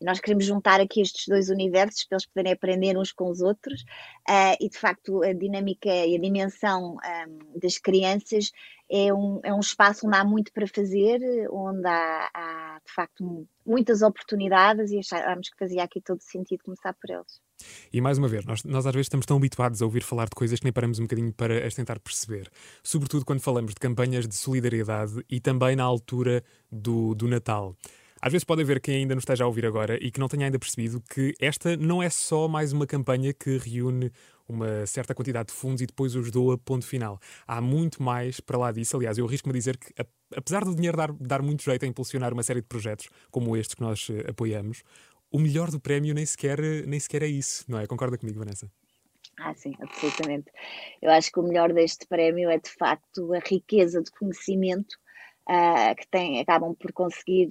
E 0.03 0.05
nós 0.05 0.19
queremos 0.19 0.45
juntar 0.45 0.81
aqui 0.81 1.01
estes 1.01 1.29
dois 1.29 1.49
universos 1.49 2.05
para 2.05 2.17
eles 2.17 2.27
poderem 2.27 2.53
aprender 2.53 2.99
uns 2.99 3.13
com 3.13 3.31
os 3.31 3.41
outros 3.41 3.83
uh, 4.29 4.57
e, 4.61 4.69
de 4.69 4.77
facto, 4.77 5.23
a 5.23 5.33
dinâmica 5.33 5.89
e 5.89 6.17
a 6.17 6.21
dimensão 6.21 6.97
um, 6.97 7.59
das 7.61 7.79
crianças 7.79 8.51
é 8.91 9.15
um, 9.15 9.41
é 9.45 9.55
um 9.55 9.61
espaço 9.61 10.09
onde 10.09 10.17
há 10.17 10.25
muito 10.25 10.53
para 10.53 10.67
fazer, 10.67 11.21
onde 11.51 11.87
há, 11.87 12.31
há 12.35 12.81
de 12.85 12.93
facto, 12.93 13.47
muitas 13.65 14.03
oportunidades 14.03 14.91
e 14.91 14.99
achámos 14.99 15.49
que 15.49 15.57
fazia 15.57 15.85
aqui 15.85 16.01
todo 16.01 16.21
sentido 16.21 16.65
começar 16.65 16.93
por 16.95 17.09
eles. 17.09 17.41
E 17.93 18.01
mais 18.01 18.19
uma 18.19 18.27
vez, 18.27 18.45
nós, 18.45 18.65
nós 18.65 18.85
às 18.85 18.93
vezes 18.93 19.07
estamos 19.07 19.25
tão 19.25 19.37
habituados 19.37 19.81
a 19.81 19.85
ouvir 19.85 20.03
falar 20.03 20.25
de 20.25 20.35
coisas 20.35 20.59
que 20.59 20.65
nem 20.67 20.73
paramos 20.73 20.99
um 20.99 21.03
bocadinho 21.03 21.33
para 21.33 21.65
as 21.65 21.75
tentar 21.75 22.01
perceber. 22.01 22.51
Sobretudo 22.83 23.25
quando 23.25 23.41
falamos 23.41 23.73
de 23.73 23.81
campanhas 23.81 24.27
de 24.27 24.35
solidariedade 24.35 25.25
e 25.31 25.39
também 25.39 25.77
na 25.77 25.85
altura 25.85 26.43
do, 26.71 27.15
do 27.15 27.29
Natal. 27.29 27.77
Às 28.25 28.31
vezes 28.31 28.45
pode 28.45 28.62
haver 28.62 28.81
quem 28.81 28.99
ainda 28.99 29.17
nos 29.17 29.23
esteja 29.23 29.43
a 29.43 29.49
ouvir 29.49 29.67
agora 29.67 29.99
e 30.00 30.09
que 30.09 30.21
não 30.21 30.29
tenha 30.29 30.47
ainda 30.47 30.57
percebido 30.57 31.02
que 31.12 31.35
esta 31.41 31.76
não 31.76 32.00
é 32.00 32.09
só 32.09 32.47
mais 32.47 32.73
uma 32.73 32.87
campanha 32.87 33.35
que 33.35 33.59
reúne 33.59 34.12
uma 34.49 34.87
certa 34.87 35.12
quantidade 35.12 35.49
de 35.49 35.55
fundos 35.55 35.83
e 35.83 35.87
depois 35.87 36.14
os 36.14 36.31
doa 36.31 36.57
ponto 36.57 36.87
final. 36.87 37.19
Há 37.49 37.61
muito 37.61 38.00
mais 38.00 38.38
para 38.38 38.57
lá 38.57 38.71
disso. 38.71 38.97
Aliás, 38.97 39.19
eu 39.19 39.26
arrisco-me 39.26 39.52
a 39.52 39.59
dizer 39.59 39.76
que, 39.76 39.93
apesar 40.37 40.64
do 40.64 40.73
dinheiro 40.73 40.97
dar, 40.97 41.12
dar 41.14 41.43
muito 41.43 41.64
jeito 41.64 41.85
a 41.85 41.88
impulsionar 41.88 42.33
uma 42.33 42.45
série 42.45 42.61
de 42.61 42.69
projetos 42.69 43.09
como 43.29 43.57
estes 43.57 43.75
que 43.75 43.81
nós 43.83 44.09
uh, 44.09 44.31
apoiamos, 44.31 44.85
o 45.29 45.41
melhor 45.41 45.73
do 45.73 45.81
prémio 45.81 46.14
nem 46.14 46.25
sequer, 46.25 46.61
nem 46.87 47.00
sequer 47.00 47.25
é 47.25 47.26
isso, 47.26 47.64
não 47.67 47.81
é? 47.81 47.88
Concorda 47.88 48.17
comigo, 48.17 48.38
Vanessa? 48.38 48.71
Ah, 49.41 49.52
sim, 49.55 49.75
absolutamente. 49.81 50.49
Eu 51.00 51.11
acho 51.11 51.33
que 51.33 51.41
o 51.41 51.43
melhor 51.43 51.73
deste 51.73 52.07
prémio 52.07 52.49
é 52.50 52.59
de 52.59 52.71
facto 52.71 53.33
a 53.33 53.41
riqueza 53.41 54.00
de 54.00 54.12
conhecimento 54.12 54.97
uh, 55.49 55.95
que 55.97 56.41
acabam 56.41 56.75
por 56.75 56.93
conseguir 56.93 57.49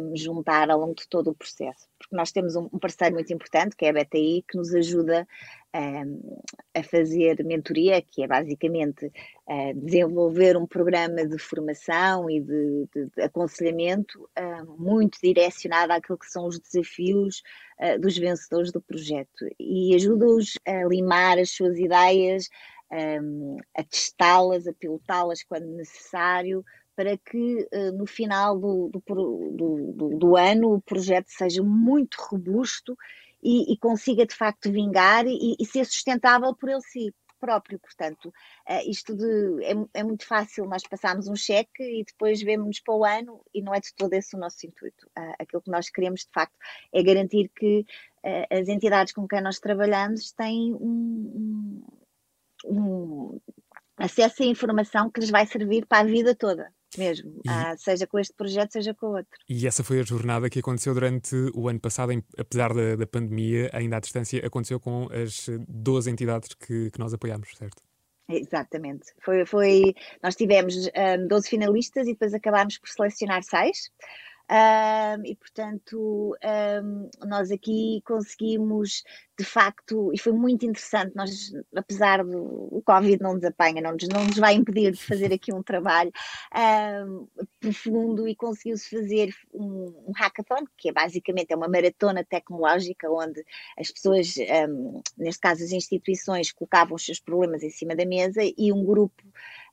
um, 0.00 0.16
juntar 0.16 0.70
ao 0.70 0.78
longo 0.78 0.94
de 0.94 1.08
todo 1.08 1.30
o 1.30 1.34
processo. 1.34 1.88
Porque 1.98 2.14
nós 2.14 2.32
temos 2.32 2.56
um, 2.56 2.68
um 2.72 2.78
parceiro 2.78 3.14
muito 3.14 3.32
importante, 3.32 3.76
que 3.76 3.84
é 3.84 3.90
a 3.90 3.92
BTI, 3.92 4.44
que 4.48 4.56
nos 4.56 4.74
ajuda 4.74 5.26
um, 5.74 6.40
a 6.74 6.82
fazer 6.82 7.42
mentoria, 7.44 8.02
que 8.02 8.22
é 8.22 8.26
basicamente 8.26 9.06
uh, 9.06 9.74
desenvolver 9.74 10.56
um 10.56 10.66
programa 10.66 11.26
de 11.26 11.38
formação 11.38 12.28
e 12.28 12.40
de, 12.40 12.88
de, 12.94 13.06
de 13.16 13.22
aconselhamento 13.22 14.28
uh, 14.38 14.76
muito 14.78 15.18
direcionado 15.22 15.92
àquilo 15.92 16.18
que 16.18 16.30
são 16.30 16.46
os 16.46 16.58
desafios 16.58 17.42
uh, 17.80 17.98
dos 18.00 18.16
vencedores 18.16 18.70
do 18.70 18.80
projeto 18.80 19.46
e 19.58 19.94
ajuda-os 19.94 20.58
a 20.66 20.84
limar 20.84 21.38
as 21.38 21.50
suas 21.50 21.78
ideias, 21.78 22.48
um, 22.92 23.56
a 23.74 23.82
testá-las, 23.82 24.66
a 24.66 24.72
pilotá-las 24.74 25.42
quando 25.42 25.66
necessário, 25.66 26.62
para 26.94 27.16
que 27.16 27.68
uh, 27.72 27.92
no 27.96 28.06
final 28.06 28.58
do, 28.58 28.90
do, 28.90 29.92
do, 29.92 30.18
do, 30.18 30.36
ano 30.36 30.74
o 30.74 30.82
projeto 30.82 31.28
seja 31.28 31.62
muito 31.62 32.16
robusto 32.18 32.96
e, 33.42 33.72
e 33.72 33.76
consiga 33.78 34.26
de 34.26 34.34
facto 34.34 34.70
vingar 34.70 35.26
e, 35.26 35.56
e, 35.58 35.66
ser 35.66 35.84
sustentável 35.84 36.54
por 36.54 36.68
ele 36.68 36.82
si 36.82 37.14
próprio. 37.40 37.78
Portanto, 37.80 38.28
uh, 38.28 38.90
isto 38.90 39.16
de, 39.16 39.64
é, 39.64 40.00
é, 40.00 40.04
muito 40.04 40.26
fácil 40.26 40.66
nós 40.66 40.82
passarmos 40.82 41.28
um 41.28 41.34
cheque 41.34 41.82
e 41.82 42.04
depois 42.04 42.42
vemos 42.42 42.78
para 42.80 42.94
o 42.94 43.04
ano 43.04 43.40
e 43.54 43.62
não 43.62 43.74
é 43.74 43.80
de 43.80 43.92
todo 43.94 44.12
esse 44.12 44.36
o 44.36 44.38
nosso 44.38 44.64
intuito. 44.66 45.06
Uh, 45.18 45.34
aquilo 45.38 45.62
que 45.62 45.70
nós 45.70 45.88
queremos 45.90 46.20
de 46.20 46.30
facto 46.32 46.56
é 46.92 47.02
garantir 47.02 47.50
que 47.56 47.84
as 48.52 48.68
entidades 48.68 49.12
com 49.12 49.26
quem 49.26 49.40
nós 49.40 49.58
trabalhamos 49.58 50.30
têm 50.30 50.72
um, 50.74 51.82
um, 52.64 52.70
um 52.72 53.40
acesso 53.96 54.44
à 54.44 54.46
informação 54.46 55.10
que 55.10 55.18
lhes 55.18 55.30
vai 55.30 55.44
servir 55.44 55.86
para 55.86 56.02
a 56.02 56.04
vida 56.04 56.32
toda 56.32 56.72
mesmo, 56.98 57.40
e, 57.44 57.48
ah, 57.48 57.76
seja 57.76 58.06
com 58.06 58.18
este 58.18 58.34
projeto, 58.34 58.72
seja 58.72 58.94
com 58.94 59.06
outro. 59.06 59.38
E 59.48 59.66
essa 59.66 59.82
foi 59.82 60.00
a 60.00 60.02
jornada 60.02 60.48
que 60.48 60.58
aconteceu 60.58 60.94
durante 60.94 61.34
o 61.54 61.68
ano 61.68 61.80
passado, 61.80 62.12
em, 62.12 62.22
apesar 62.36 62.72
da, 62.74 62.96
da, 62.96 63.06
pandemia, 63.06 63.70
ainda 63.72 63.96
à 63.96 64.00
distância, 64.00 64.44
aconteceu 64.46 64.78
com 64.78 65.08
as 65.12 65.46
12 65.68 66.10
entidades 66.10 66.54
que, 66.54 66.90
que 66.90 66.98
nós 66.98 67.12
apoiamos, 67.12 67.48
certo? 67.56 67.82
Exatamente. 68.28 69.06
Foi, 69.22 69.44
foi, 69.44 69.94
nós 70.22 70.34
tivemos 70.34 70.76
um, 70.76 70.90
ah, 70.94 71.16
12 71.28 71.48
finalistas 71.48 72.06
e 72.06 72.12
depois 72.12 72.32
acabámos 72.32 72.78
por 72.78 72.88
selecionar 72.88 73.42
seis. 73.42 73.90
Um, 74.52 75.24
e 75.24 75.34
portanto 75.34 76.36
um, 76.44 77.10
nós 77.26 77.50
aqui 77.50 78.02
conseguimos 78.04 79.02
de 79.38 79.44
facto, 79.44 80.12
e 80.12 80.18
foi 80.18 80.32
muito 80.32 80.66
interessante, 80.66 81.16
nós, 81.16 81.52
apesar 81.74 82.22
do 82.22 82.82
Covid 82.84 83.20
não 83.20 83.34
nos 83.34 83.44
apanha, 83.44 83.80
não 83.80 83.92
nos, 83.92 84.06
não 84.08 84.24
nos 84.24 84.36
vai 84.36 84.54
impedir 84.54 84.92
de 84.92 85.02
fazer 85.02 85.32
aqui 85.34 85.52
um 85.52 85.62
trabalho 85.62 86.12
um, 87.06 87.26
profundo 87.58 88.28
e 88.28 88.36
conseguiu-se 88.36 88.88
fazer 88.88 89.34
um, 89.52 90.04
um, 90.06 90.12
hackathon, 90.14 90.64
que 90.76 90.90
é 90.90 90.92
basicamente 90.92 91.50
é 91.50 91.56
uma 91.56 91.68
maratona 91.68 92.24
tecnológica 92.24 93.10
onde 93.10 93.42
as 93.78 93.90
pessoas, 93.90 94.34
neste 95.16 95.40
caso 95.40 95.64
as 95.64 95.72
instituições, 95.72 96.52
colocavam 96.52 96.94
os 96.94 97.04
seus 97.04 97.18
problemas 97.18 97.62
em 97.62 97.70
cima 97.70 97.96
da 97.96 98.04
mesa 98.04 98.40
e 98.42 98.70
um 98.70 98.84
grupo 98.84 99.22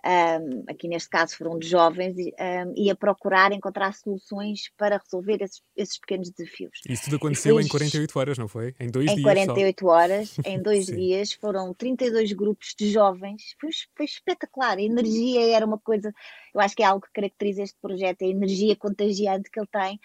um, 0.05 0.63
aqui 0.69 0.87
neste 0.87 1.09
caso 1.09 1.35
foram 1.35 1.59
de 1.59 1.67
jovens, 1.67 2.15
um, 2.17 2.73
e 2.75 2.89
a 2.89 2.95
procurar 2.95 3.51
encontrar 3.51 3.93
soluções 3.93 4.71
para 4.77 4.97
resolver 4.97 5.41
esses, 5.41 5.61
esses 5.75 5.99
pequenos 5.99 6.31
desafios. 6.31 6.79
Isso 6.87 7.03
tudo 7.05 7.17
aconteceu 7.17 7.55
foi, 7.55 7.63
em 7.63 7.67
48 7.67 8.19
horas, 8.19 8.37
não 8.37 8.47
foi? 8.47 8.73
Em 8.79 8.89
dois 8.89 9.11
em 9.11 9.15
dias. 9.15 9.19
Em 9.19 9.45
48 9.45 9.79
só. 9.79 9.87
horas, 9.87 10.37
em 10.45 10.59
dois 10.63 10.85
dias, 10.85 11.33
foram 11.33 11.73
32 11.73 12.31
grupos 12.33 12.73
de 12.77 12.89
jovens, 12.89 13.55
foi, 13.59 13.69
foi 13.95 14.05
espetacular. 14.05 14.77
A 14.77 14.81
energia 14.81 15.55
era 15.55 15.65
uma 15.65 15.77
coisa, 15.77 16.13
eu 16.53 16.61
acho 16.61 16.75
que 16.75 16.83
é 16.83 16.85
algo 16.85 17.05
que 17.05 17.13
caracteriza 17.13 17.63
este 17.63 17.77
projeto, 17.81 18.23
a 18.23 18.27
energia 18.27 18.75
contagiante 18.75 19.49
que 19.51 19.59
ele 19.59 19.69
tem. 19.71 19.99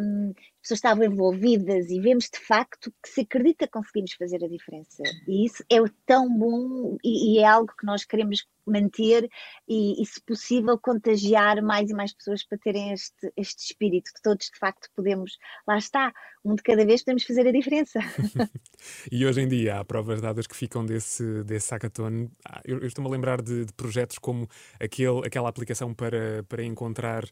Um, 0.00 0.32
pessoas 0.64 0.78
estavam 0.78 1.04
envolvidas 1.04 1.90
e 1.90 2.00
vemos 2.00 2.30
de 2.30 2.38
facto 2.40 2.90
que 3.02 3.08
se 3.08 3.20
acredita 3.20 3.68
conseguimos 3.68 4.14
fazer 4.14 4.42
a 4.42 4.48
diferença. 4.48 5.02
E 5.28 5.44
isso 5.44 5.62
é 5.70 5.76
tão 6.06 6.26
bom 6.36 6.96
e, 7.04 7.34
e 7.34 7.38
é 7.38 7.46
algo 7.46 7.70
que 7.78 7.84
nós 7.84 8.04
queremos 8.04 8.46
manter 8.66 9.28
e, 9.68 10.02
e, 10.02 10.06
se 10.06 10.20
possível, 10.22 10.78
contagiar 10.78 11.60
mais 11.60 11.90
e 11.90 11.94
mais 11.94 12.14
pessoas 12.14 12.42
para 12.42 12.56
terem 12.56 12.92
este, 12.92 13.30
este 13.36 13.62
espírito, 13.66 14.10
que 14.14 14.22
todos 14.22 14.46
de 14.46 14.58
facto 14.58 14.88
podemos, 14.96 15.36
lá 15.68 15.76
está, 15.76 16.14
um 16.44 16.54
de 16.54 16.62
cada 16.62 16.84
vez 16.84 17.02
podemos 17.02 17.24
fazer 17.24 17.46
a 17.46 17.52
diferença. 17.52 17.98
e 19.10 19.24
hoje 19.24 19.40
em 19.40 19.48
dia 19.48 19.78
há 19.78 19.84
provas 19.84 20.20
dadas 20.20 20.46
que 20.46 20.54
ficam 20.54 20.84
desse, 20.84 21.42
desse 21.44 21.72
hackathon. 21.72 22.28
Ah, 22.44 22.60
eu, 22.64 22.80
eu 22.80 22.86
estou-me 22.86 23.08
a 23.08 23.12
lembrar 23.12 23.40
de, 23.40 23.64
de, 23.64 23.72
projetos 23.72 24.18
como 24.18 24.46
aquele, 24.78 25.26
aquela 25.26 25.48
aplicação 25.48 25.94
para, 25.94 26.42
para 26.46 26.62
encontrar, 26.62 27.24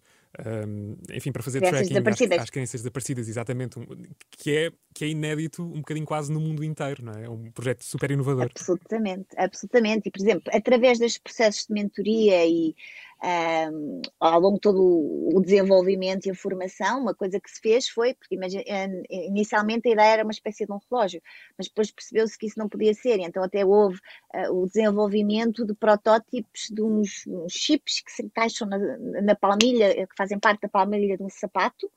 um, 0.66 0.96
enfim, 1.12 1.30
para 1.30 1.42
fazer 1.42 1.60
crianças 1.60 1.88
tracking 1.88 2.34
às, 2.34 2.40
às 2.40 2.50
crianças 2.50 2.80
desaparecidas, 2.80 3.28
exatamente, 3.28 3.78
um, 3.78 3.86
que, 4.30 4.56
é, 4.56 4.72
que 4.94 5.04
é 5.04 5.08
inédito 5.08 5.62
um 5.62 5.80
bocadinho 5.80 6.06
quase 6.06 6.32
no 6.32 6.40
mundo 6.40 6.64
inteiro, 6.64 7.04
não 7.04 7.12
é? 7.12 7.24
É 7.24 7.28
um 7.28 7.50
projeto 7.50 7.84
super 7.84 8.10
inovador. 8.10 8.48
Absolutamente, 8.50 9.28
absolutamente. 9.36 10.08
E, 10.08 10.10
por 10.10 10.22
exemplo, 10.22 10.50
através 10.54 10.98
destes 10.98 11.20
processos 11.22 11.66
de 11.66 11.74
mentoria 11.74 12.46
e 12.46 12.74
um, 13.22 14.02
ao 14.18 14.40
longo 14.40 14.56
de 14.56 14.60
todo 14.60 14.80
o 14.80 15.40
desenvolvimento 15.40 16.26
e 16.26 16.30
a 16.30 16.34
formação, 16.34 17.00
uma 17.00 17.14
coisa 17.14 17.40
que 17.40 17.50
se 17.50 17.60
fez 17.60 17.88
foi, 17.88 18.14
porque 18.14 18.34
imagine, 18.34 18.64
inicialmente 19.08 19.88
a 19.88 19.92
ideia 19.92 20.12
era 20.12 20.22
uma 20.24 20.32
espécie 20.32 20.66
de 20.66 20.72
um 20.72 20.80
relógio, 20.90 21.22
mas 21.56 21.68
depois 21.68 21.90
percebeu-se 21.90 22.36
que 22.36 22.46
isso 22.46 22.58
não 22.58 22.68
podia 22.68 22.92
ser, 22.94 23.20
então 23.20 23.42
até 23.42 23.64
houve 23.64 23.98
uh, 24.34 24.52
o 24.52 24.66
desenvolvimento 24.66 25.64
de 25.64 25.74
protótipos 25.74 26.68
de 26.70 26.82
uns, 26.82 27.24
uns 27.28 27.52
chips 27.52 28.00
que 28.00 28.10
se 28.10 28.24
encaixam 28.24 28.68
na, 28.68 28.78
na 29.22 29.34
palmilha, 29.36 29.94
que 29.94 30.16
fazem 30.16 30.38
parte 30.38 30.62
da 30.62 30.68
palmilha 30.68 31.16
de 31.16 31.22
um 31.22 31.30
sapato, 31.30 31.88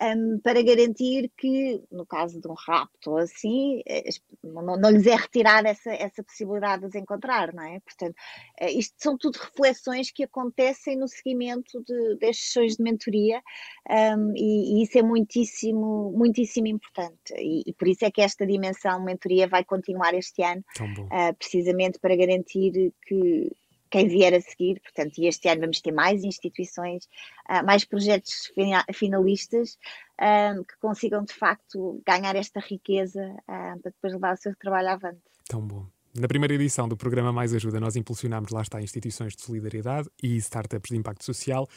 um, 0.00 0.38
para 0.40 0.62
garantir 0.62 1.30
que, 1.36 1.82
no 1.90 2.06
caso 2.06 2.40
de 2.40 2.48
um 2.48 2.54
rapto 2.54 3.10
ou 3.10 3.18
assim, 3.18 3.82
eh, 3.86 4.08
não, 4.42 4.76
não, 4.76 4.90
lhes 4.90 5.06
é 5.06 5.16
retirada 5.16 5.68
essa, 5.68 5.90
essa 5.90 6.22
possibilidade 6.22 6.82
de 6.82 6.88
os 6.88 6.94
encontrar, 6.94 7.52
não 7.52 7.62
é? 7.62 7.80
Portanto, 7.80 8.14
eh, 8.60 8.72
isto 8.72 8.94
são 8.98 9.18
tudo 9.18 9.36
reflexões 9.36 10.10
que 10.10 10.24
acontecem 10.24 10.96
no 10.96 11.08
seguimento 11.08 11.82
de, 11.84 12.16
destes 12.16 12.46
sessões 12.46 12.76
de 12.76 12.82
mentoria 12.82 13.42
um, 13.90 14.32
e, 14.36 14.80
e, 14.80 14.82
isso 14.84 14.98
é 14.98 15.02
muitíssimo, 15.02 16.12
muitíssimo 16.12 16.68
importante 16.68 17.34
e, 17.36 17.62
e, 17.66 17.72
por 17.72 17.88
isso 17.88 18.04
é 18.04 18.10
que 18.10 18.20
esta 18.20 18.46
dimensão 18.46 19.02
mentoria 19.02 19.48
vai 19.48 19.64
continuar 19.64 20.14
este 20.14 20.42
ano, 20.42 20.64
uh, 20.80 21.34
precisamente 21.38 21.98
para 21.98 22.16
garantir 22.16 22.92
que 23.02 23.50
quem 23.90 24.08
vier 24.08 24.34
a 24.34 24.40
seguir, 24.40 24.80
portanto, 24.80 25.18
e 25.18 25.26
este 25.26 25.48
ano 25.48 25.62
vamos 25.62 25.80
ter 25.80 25.92
mais 25.92 26.24
instituições, 26.24 27.04
uh, 27.48 27.64
mais 27.64 27.84
projetos 27.84 28.52
finalistas 28.94 29.78
uh, 30.20 30.64
que 30.64 30.78
consigam 30.80 31.24
de 31.24 31.32
facto 31.34 32.02
ganhar 32.06 32.36
esta 32.36 32.60
riqueza 32.60 33.22
uh, 33.22 33.80
para 33.80 33.90
depois 33.90 34.12
levar 34.12 34.34
o 34.34 34.36
seu 34.36 34.54
trabalho 34.56 34.90
avante. 34.90 35.20
Tão 35.48 35.66
bom. 35.66 35.86
Na 36.14 36.26
primeira 36.26 36.54
edição 36.54 36.88
do 36.88 36.96
programa 36.96 37.32
Mais 37.32 37.54
Ajuda, 37.54 37.78
nós 37.78 37.94
impulsionámos, 37.94 38.50
lá 38.50 38.62
está, 38.62 38.80
instituições 38.80 39.36
de 39.36 39.42
solidariedade 39.42 40.08
e 40.22 40.36
startups 40.36 40.90
de 40.90 40.96
impacto 40.96 41.24
social. 41.24 41.68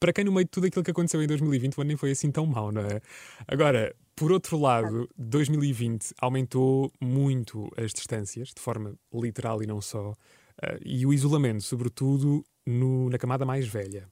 Para 0.00 0.12
quem, 0.12 0.24
no 0.24 0.32
meio 0.32 0.44
de 0.44 0.50
tudo 0.50 0.66
aquilo 0.66 0.84
que 0.84 0.90
aconteceu 0.90 1.22
em 1.22 1.26
2020, 1.26 1.76
o 1.76 1.80
ano 1.80 1.88
nem 1.88 1.96
foi 1.96 2.10
assim 2.10 2.30
tão 2.30 2.44
mau, 2.46 2.72
não 2.72 2.82
é? 2.82 3.00
Agora, 3.46 3.94
por 4.14 4.32
outro 4.32 4.58
lado, 4.58 5.08
2020 5.16 6.14
aumentou 6.20 6.90
muito 7.00 7.70
as 7.76 7.92
distâncias, 7.92 8.48
de 8.48 8.60
forma 8.60 8.94
literal 9.12 9.62
e 9.62 9.66
não 9.66 9.80
só. 9.80 10.14
Uh, 10.62 10.80
e 10.84 11.04
o 11.04 11.12
isolamento, 11.12 11.62
sobretudo 11.62 12.44
no, 12.66 13.10
na 13.10 13.18
camada 13.18 13.44
mais 13.44 13.66
velha. 13.66 14.08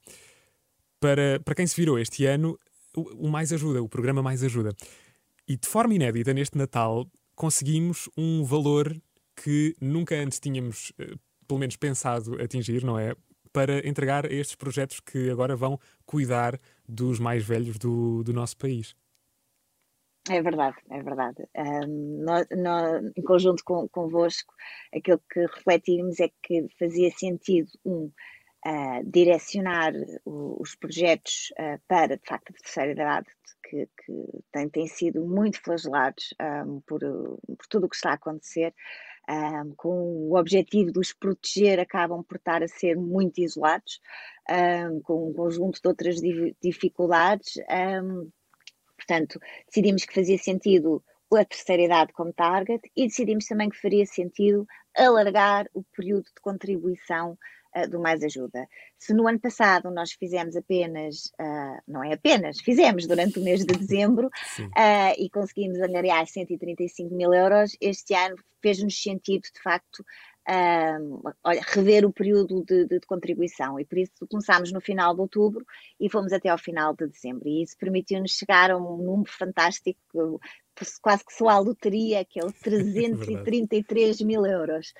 Para, 0.99 1.39
para 1.43 1.55
quem 1.55 1.67
se 1.67 1.75
virou 1.75 1.99
este 1.99 2.25
ano, 2.25 2.57
o, 2.95 3.27
o 3.27 3.29
Mais 3.29 3.51
Ajuda, 3.51 3.81
o 3.81 3.89
programa 3.89 4.21
Mais 4.21 4.43
Ajuda. 4.43 4.75
E 5.47 5.57
de 5.57 5.67
forma 5.67 5.93
inédita, 5.93 6.33
neste 6.33 6.57
Natal, 6.57 7.07
conseguimos 7.35 8.09
um 8.17 8.43
valor 8.43 8.95
que 9.35 9.75
nunca 9.81 10.15
antes 10.15 10.39
tínhamos, 10.39 10.91
uh, 10.99 11.19
pelo 11.47 11.59
menos, 11.59 11.75
pensado 11.75 12.41
atingir, 12.41 12.83
não 12.83 12.97
é? 12.97 13.15
Para 13.51 13.87
entregar 13.87 14.25
a 14.25 14.33
estes 14.33 14.55
projetos 14.55 14.99
que 14.99 15.29
agora 15.29 15.55
vão 15.55 15.79
cuidar 16.05 16.59
dos 16.87 17.19
mais 17.19 17.43
velhos 17.43 17.77
do, 17.77 18.23
do 18.23 18.33
nosso 18.33 18.57
país. 18.57 18.95
É 20.27 20.41
verdade, 20.41 20.77
é 20.89 21.03
verdade. 21.03 21.47
Um, 21.55 22.23
nós, 22.23 22.47
nós, 22.51 23.11
em 23.15 23.21
conjunto 23.21 23.63
com, 23.63 23.87
convosco, 23.87 24.53
aquilo 24.93 25.21
que 25.31 25.41
refletimos 25.41 26.19
é 26.19 26.29
que 26.41 26.67
fazia 26.79 27.11
sentido, 27.11 27.69
um, 27.85 28.11
uh, 28.65 29.03
direcionar 29.05 29.93
o, 30.25 30.59
os 30.59 30.75
projetos 30.75 31.53
uh, 31.59 31.79
para, 31.87 32.17
de 32.17 32.25
facto, 32.25 32.49
a 32.49 32.53
terceira 32.53 32.91
idade, 32.93 33.27
que, 33.69 33.85
que 33.85 34.43
têm, 34.51 34.67
têm 34.69 34.87
sido 34.87 35.23
muito 35.23 35.61
flagelados 35.61 36.33
um, 36.41 36.81
por, 36.81 37.01
por 37.01 37.67
tudo 37.69 37.85
o 37.85 37.89
que 37.89 37.95
está 37.95 38.09
a 38.09 38.15
acontecer, 38.15 38.73
um, 39.29 39.75
com 39.75 40.29
o 40.31 40.39
objetivo 40.39 40.91
de 40.91 40.99
os 40.99 41.13
proteger, 41.13 41.79
acabam 41.79 42.23
por 42.23 42.37
estar 42.37 42.63
a 42.63 42.67
ser 42.67 42.95
muito 42.95 43.41
isolados, 43.41 43.99
com 45.03 45.29
um 45.29 45.33
conjunto 45.33 45.81
de 45.81 45.87
outras 45.87 46.15
dificuldades 46.61 47.55
Portanto, 49.07 49.39
decidimos 49.67 50.05
que 50.05 50.13
fazia 50.13 50.37
sentido 50.37 51.03
a 51.33 51.45
terceira 51.45 51.83
idade 51.83 52.13
como 52.13 52.31
target 52.31 52.81
e 52.95 53.07
decidimos 53.07 53.45
também 53.45 53.69
que 53.69 53.79
faria 53.81 54.05
sentido 54.05 54.65
alargar 54.97 55.67
o 55.73 55.83
período 55.95 56.25
de 56.25 56.41
contribuição 56.41 57.37
uh, 57.75 57.89
do 57.89 57.99
Mais 57.99 58.23
Ajuda. 58.23 58.67
Se 58.97 59.13
no 59.13 59.27
ano 59.27 59.39
passado 59.39 59.91
nós 59.91 60.13
fizemos 60.13 60.55
apenas, 60.55 61.25
uh, 61.39 61.81
não 61.87 62.03
é 62.03 62.13
apenas, 62.13 62.61
fizemos 62.61 63.05
durante 63.05 63.39
o 63.39 63.43
mês 63.43 63.65
de 63.65 63.75
dezembro 63.77 64.27
uh, 64.59 65.13
e 65.17 65.29
conseguimos 65.29 65.79
angariar 65.81 66.25
135 66.25 67.13
mil 67.13 67.33
euros, 67.33 67.75
este 67.81 68.13
ano 68.13 68.35
fez-nos 68.61 69.01
sentido, 69.01 69.43
de 69.53 69.61
facto, 69.61 70.05
olha, 71.43 71.61
rever 71.65 72.05
o 72.05 72.13
período 72.13 72.63
de, 72.63 72.85
de, 72.85 72.99
de, 72.99 73.07
contribuição. 73.07 73.79
E 73.79 73.85
por 73.85 73.97
isso 73.97 74.11
começámos 74.29 74.71
no 74.71 74.79
final 74.79 75.13
de 75.13 75.21
outubro 75.21 75.65
e 75.99 76.09
fomos 76.09 76.31
até 76.31 76.49
ao 76.49 76.57
final 76.57 76.95
de 76.95 77.07
dezembro. 77.07 77.47
E 77.47 77.63
isso 77.63 77.75
permitiu-nos 77.77 78.31
chegar 78.31 78.71
a 78.71 78.77
um 78.77 78.97
número 78.97 79.31
fantástico 79.31 80.39
quase 81.01 81.23
que 81.25 81.33
só 81.33 81.49
a 81.49 81.59
loteria, 81.59 82.25
que 82.25 82.39
é 82.39 82.45
o 82.45 82.51
333 82.63 84.21
mil 84.21 84.45
euros. 84.45 84.93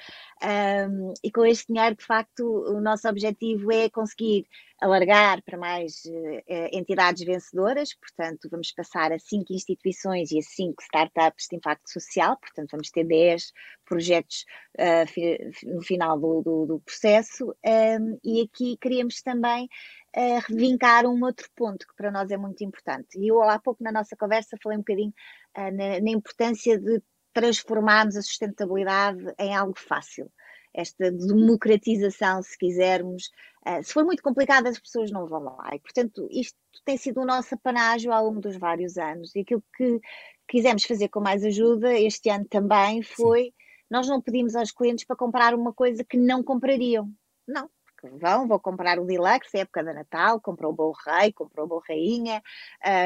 Um, 0.44 1.14
e 1.24 1.32
com 1.32 1.46
este 1.46 1.72
dinheiro, 1.72 1.96
de 1.96 2.06
facto, 2.06 2.44
o 2.44 2.82
nosso 2.82 3.08
objetivo 3.08 3.72
é 3.72 3.90
conseguir 3.90 4.48
alargar 4.82 5.42
para 5.44 5.58
mais 5.58 6.04
uh, 6.06 6.42
entidades 6.72 7.24
vencedoras, 7.24 7.94
portanto, 7.94 8.50
vamos 8.52 8.72
passar 8.74 9.12
a 9.12 9.20
cinco 9.20 9.54
instituições 9.54 10.32
e 10.32 10.40
a 10.40 10.42
cinco 10.42 10.84
startups 10.84 11.48
de 11.50 11.56
impacto 11.56 11.90
social, 11.90 12.38
portanto, 12.38 12.72
vamos 12.72 12.92
ter 12.92 13.06
10 13.06 13.54
projetos 13.86 14.46
uh, 14.78 15.08
fi 15.08 15.38
no 15.64 15.82
final 15.82 16.20
do, 16.20 16.42
do, 16.42 16.66
do 16.66 16.80
processo. 16.82 17.56
Um, 17.66 18.20
e 18.24 18.42
aqui 18.42 18.78
queríamos 18.78 19.22
também 19.22 19.70
uh, 20.16 20.40
revincar 20.48 21.06
um 21.06 21.24
outro 21.24 21.50
ponto 21.56 21.88
que 21.88 21.96
para 21.96 22.12
nós 22.12 22.32
é 22.32 22.38
muito 22.38 22.64
importante. 22.64 23.18
E 23.18 23.28
eu, 23.30 23.42
há 23.44 23.60
pouco 23.60 23.84
na 23.84 23.92
nossa 23.92 24.16
conversa, 24.16 24.58
falei 24.62 24.78
um 24.78 24.82
bocadinho 24.82 25.14
uh, 25.58 25.72
na, 25.72 26.00
na 26.02 26.12
importância 26.12 26.80
de 26.80 27.02
transformarmos 27.34 28.16
a 28.16 28.22
sustentabilidade 28.22 29.34
em 29.38 29.56
algo 29.56 29.78
fácil 29.78 30.32
esta 30.76 31.10
democratização, 31.12 32.44
se 32.44 32.58
quisermos. 32.58 33.30
Uh, 33.66 33.82
se 33.82 33.94
for 33.94 34.04
muito 34.04 34.22
complicado, 34.22 34.68
as 34.68 34.78
pessoas 34.78 35.10
não 35.10 35.26
vão 35.26 35.44
lá. 35.44 35.70
E, 35.74 35.80
portanto, 35.80 36.28
isto 36.30 36.58
tem 36.84 36.98
sido 36.98 37.22
o 37.22 37.26
nosso 37.26 37.56
apanágio 37.56 38.12
ao 38.12 38.26
longo 38.26 38.42
dos 38.42 38.58
vários 38.58 38.98
anos. 38.98 39.34
E 39.36 39.40
aquilo 39.40 39.64
que 39.76 40.00
quisemos 40.48 40.84
fazer 40.84 41.08
com 41.08 41.22
mais 41.22 41.44
ajuda 41.44 41.98
este 41.98 42.30
ano 42.30 42.46
também 42.46 43.02
foi: 43.02 43.46
Sim. 43.46 43.54
nós 43.90 44.08
não 44.08 44.22
pedimos 44.22 44.56
aos 44.56 44.72
clientes 44.72 45.06
para 45.06 45.16
comprar 45.16 45.56
uma 45.56 45.74
coisa 45.74 46.04
que 46.04 46.18
não 46.18 46.44
comprariam. 46.44 47.10
Não, 47.48 47.70
vão, 48.14 48.48
vou 48.48 48.60
comprar 48.60 49.00
o 49.00 49.06
Deluxe, 49.06 49.58
é 49.58 49.60
época 49.62 49.84
da 49.84 49.94
Natal, 49.94 50.40
compram 50.40 50.70
o 50.70 50.74
Bom 50.74 50.94
Rei, 51.06 51.32
compram 51.32 51.66
o 51.66 51.68
Bom 51.68 51.82
Rainha, 51.88 52.42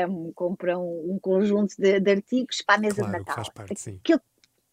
um, 0.10 0.32
compram 0.34 0.84
um 0.84 1.20
conjunto 1.20 1.76
de, 1.78 2.00
de, 2.00 2.12
artigos 2.12 2.62
para 2.62 2.76
a 2.76 2.78
mesa 2.80 2.96
claro, 2.96 3.12
de 3.12 3.20
Natal. 3.20 3.36
Faz 3.36 3.50
parte, 3.50 3.80
sim. 3.80 4.00
Aquilo, 4.04 4.22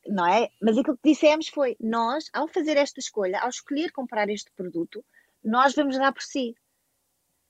não 0.06 0.26
é? 0.26 0.48
Mas 0.60 0.78
aquilo 0.78 0.96
que 0.96 1.10
dissemos 1.10 1.48
foi: 1.48 1.76
nós, 1.80 2.30
ao 2.32 2.48
fazer 2.48 2.76
esta 2.76 3.00
escolha, 3.00 3.40
ao 3.40 3.48
escolher 3.48 3.90
comprar 3.92 4.28
este 4.28 4.50
produto, 4.52 5.04
nós 5.42 5.74
vamos 5.74 5.96
dar 5.98 6.12
por 6.12 6.22
si. 6.22 6.54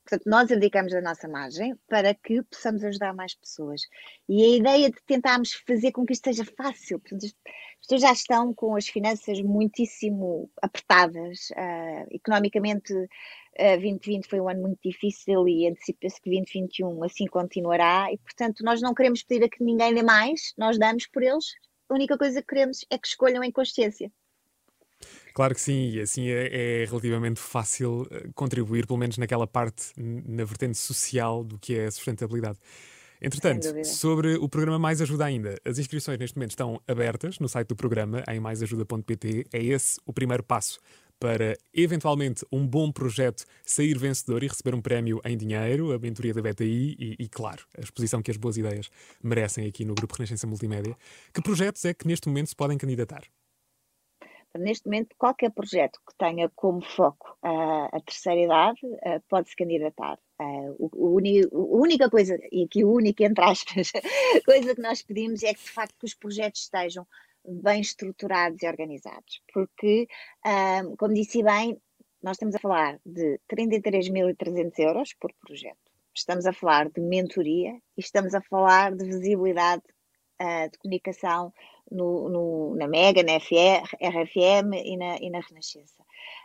Portanto, 0.04 0.22
nós 0.26 0.50
indicamos 0.52 0.94
a 0.94 1.00
nossa 1.00 1.26
margem 1.26 1.74
para 1.88 2.14
que 2.14 2.40
possamos 2.44 2.84
ajudar 2.84 3.12
mais 3.12 3.34
pessoas. 3.34 3.82
E 4.28 4.40
a 4.40 4.56
ideia 4.56 4.88
de 4.88 5.02
tentarmos 5.04 5.52
fazer 5.66 5.90
com 5.90 6.06
que 6.06 6.12
isto 6.12 6.24
seja 6.24 6.44
fácil, 6.44 7.00
portanto, 7.00 7.26
pessoas 7.86 8.02
já 8.02 8.12
estão 8.12 8.52
com 8.52 8.76
as 8.76 8.88
finanças 8.88 9.40
muitíssimo 9.40 10.50
apertadas, 10.60 11.50
uh, 11.50 12.06
economicamente 12.10 12.92
uh, 12.92 13.08
ah, 13.58 13.76
2020 13.76 14.26
foi 14.28 14.40
um 14.40 14.48
ano 14.48 14.62
muito 14.62 14.80
difícil 14.82 15.48
e 15.48 15.68
antecipa-se 15.68 16.20
que 16.20 16.30
2021 16.30 17.04
assim 17.04 17.26
continuará 17.26 18.12
e, 18.12 18.18
portanto, 18.18 18.62
nós 18.64 18.82
não 18.82 18.92
queremos 18.92 19.22
pedir 19.22 19.44
a 19.44 19.48
que 19.48 19.62
ninguém 19.62 19.94
dê 19.94 20.02
mais, 20.02 20.52
nós 20.58 20.78
damos 20.78 21.06
por 21.06 21.22
eles, 21.22 21.54
a 21.88 21.94
única 21.94 22.18
coisa 22.18 22.40
que 22.42 22.48
queremos 22.48 22.84
é 22.90 22.98
que 22.98 23.06
escolham 23.06 23.42
em 23.42 23.52
consciência. 23.52 24.10
Claro 25.32 25.54
que 25.54 25.60
sim, 25.60 25.90
e 25.90 26.00
assim 26.00 26.28
é, 26.28 26.82
é, 26.82 26.84
relativamente 26.86 27.38
fácil 27.38 28.08
eh, 28.10 28.28
contribuir, 28.34 28.86
pelo 28.86 28.98
menos 28.98 29.18
naquela 29.18 29.46
parte, 29.46 29.92
na 29.96 30.44
vertente 30.44 30.78
social 30.78 31.44
do 31.44 31.58
que 31.58 31.76
é 31.76 31.86
a 31.86 31.90
sustentabilidade. 31.90 32.58
Entretanto, 33.20 33.84
sobre 33.84 34.34
o 34.36 34.48
programa 34.48 34.78
Mais 34.78 35.00
Ajuda 35.00 35.24
ainda, 35.24 35.56
as 35.64 35.78
inscrições 35.78 36.18
neste 36.18 36.36
momento 36.36 36.50
estão 36.50 36.80
abertas 36.86 37.38
no 37.38 37.48
site 37.48 37.68
do 37.68 37.76
programa, 37.76 38.22
em 38.28 38.38
maisajuda.pt. 38.38 39.46
É 39.52 39.62
esse 39.62 39.98
o 40.06 40.12
primeiro 40.12 40.42
passo 40.42 40.78
para 41.18 41.56
eventualmente 41.72 42.44
um 42.52 42.66
bom 42.66 42.92
projeto 42.92 43.44
sair 43.64 43.96
vencedor 43.96 44.42
e 44.42 44.48
receber 44.48 44.74
um 44.74 44.82
prémio 44.82 45.20
em 45.24 45.36
dinheiro, 45.36 45.92
a 45.92 45.98
mentoria 45.98 46.34
da 46.34 46.42
BTI 46.42 46.96
e, 46.98 47.16
e, 47.18 47.28
claro, 47.28 47.64
a 47.76 47.80
exposição 47.80 48.22
que 48.22 48.30
as 48.30 48.36
boas 48.36 48.56
ideias 48.56 48.90
merecem 49.22 49.66
aqui 49.66 49.84
no 49.84 49.94
Grupo 49.94 50.14
Renascença 50.14 50.46
Multimédia. 50.46 50.96
Que 51.32 51.40
projetos 51.40 51.84
é 51.84 51.94
que 51.94 52.06
neste 52.06 52.28
momento 52.28 52.48
se 52.48 52.56
podem 52.56 52.76
candidatar? 52.76 53.22
Neste 54.58 54.86
momento, 54.86 55.14
qualquer 55.18 55.50
projeto 55.50 55.98
que 56.06 56.16
tenha 56.16 56.50
como 56.54 56.82
foco 56.82 57.36
uh, 57.44 57.88
a 57.92 58.00
terceira 58.00 58.40
idade 58.40 58.80
uh, 58.84 59.22
pode 59.28 59.50
se 59.50 59.56
candidatar. 59.56 60.18
Uh, 60.38 60.90
a 61.52 61.76
única 61.78 62.10
coisa, 62.10 62.38
e 62.52 62.64
aqui 62.64 62.84
o 62.84 62.92
único 62.92 63.22
entre 63.22 63.42
aspas, 63.42 63.92
coisa 64.44 64.74
que 64.74 64.82
nós 64.82 65.02
pedimos 65.02 65.42
é 65.42 65.54
que 65.54 65.62
de 65.62 65.70
facto 65.70 65.96
que 65.98 66.04
os 66.04 66.14
projetos 66.14 66.62
estejam 66.62 67.06
bem 67.48 67.80
estruturados 67.80 68.62
e 68.62 68.66
organizados, 68.66 69.40
porque, 69.52 70.08
como 70.98 71.14
disse 71.14 71.42
bem, 71.42 71.80
nós 72.22 72.34
estamos 72.34 72.56
a 72.56 72.58
falar 72.58 72.98
de 73.06 73.40
33.300 73.48 74.72
euros 74.78 75.14
por 75.14 75.32
projeto, 75.40 75.78
estamos 76.12 76.44
a 76.44 76.52
falar 76.52 76.90
de 76.90 77.00
mentoria 77.00 77.80
e 77.96 78.00
estamos 78.00 78.34
a 78.34 78.40
falar 78.42 78.94
de 78.94 79.04
visibilidade 79.04 79.84
uh, 80.40 80.70
de 80.70 80.78
comunicação 80.78 81.52
no, 81.90 82.28
no, 82.28 82.74
na 82.76 82.88
Mega, 82.88 83.22
na 83.22 83.38
FR, 83.38 83.86
RFM 84.00 84.74
e 84.74 84.96
na, 84.96 85.16
e 85.18 85.30
na 85.30 85.40
Renascença. 85.40 86.02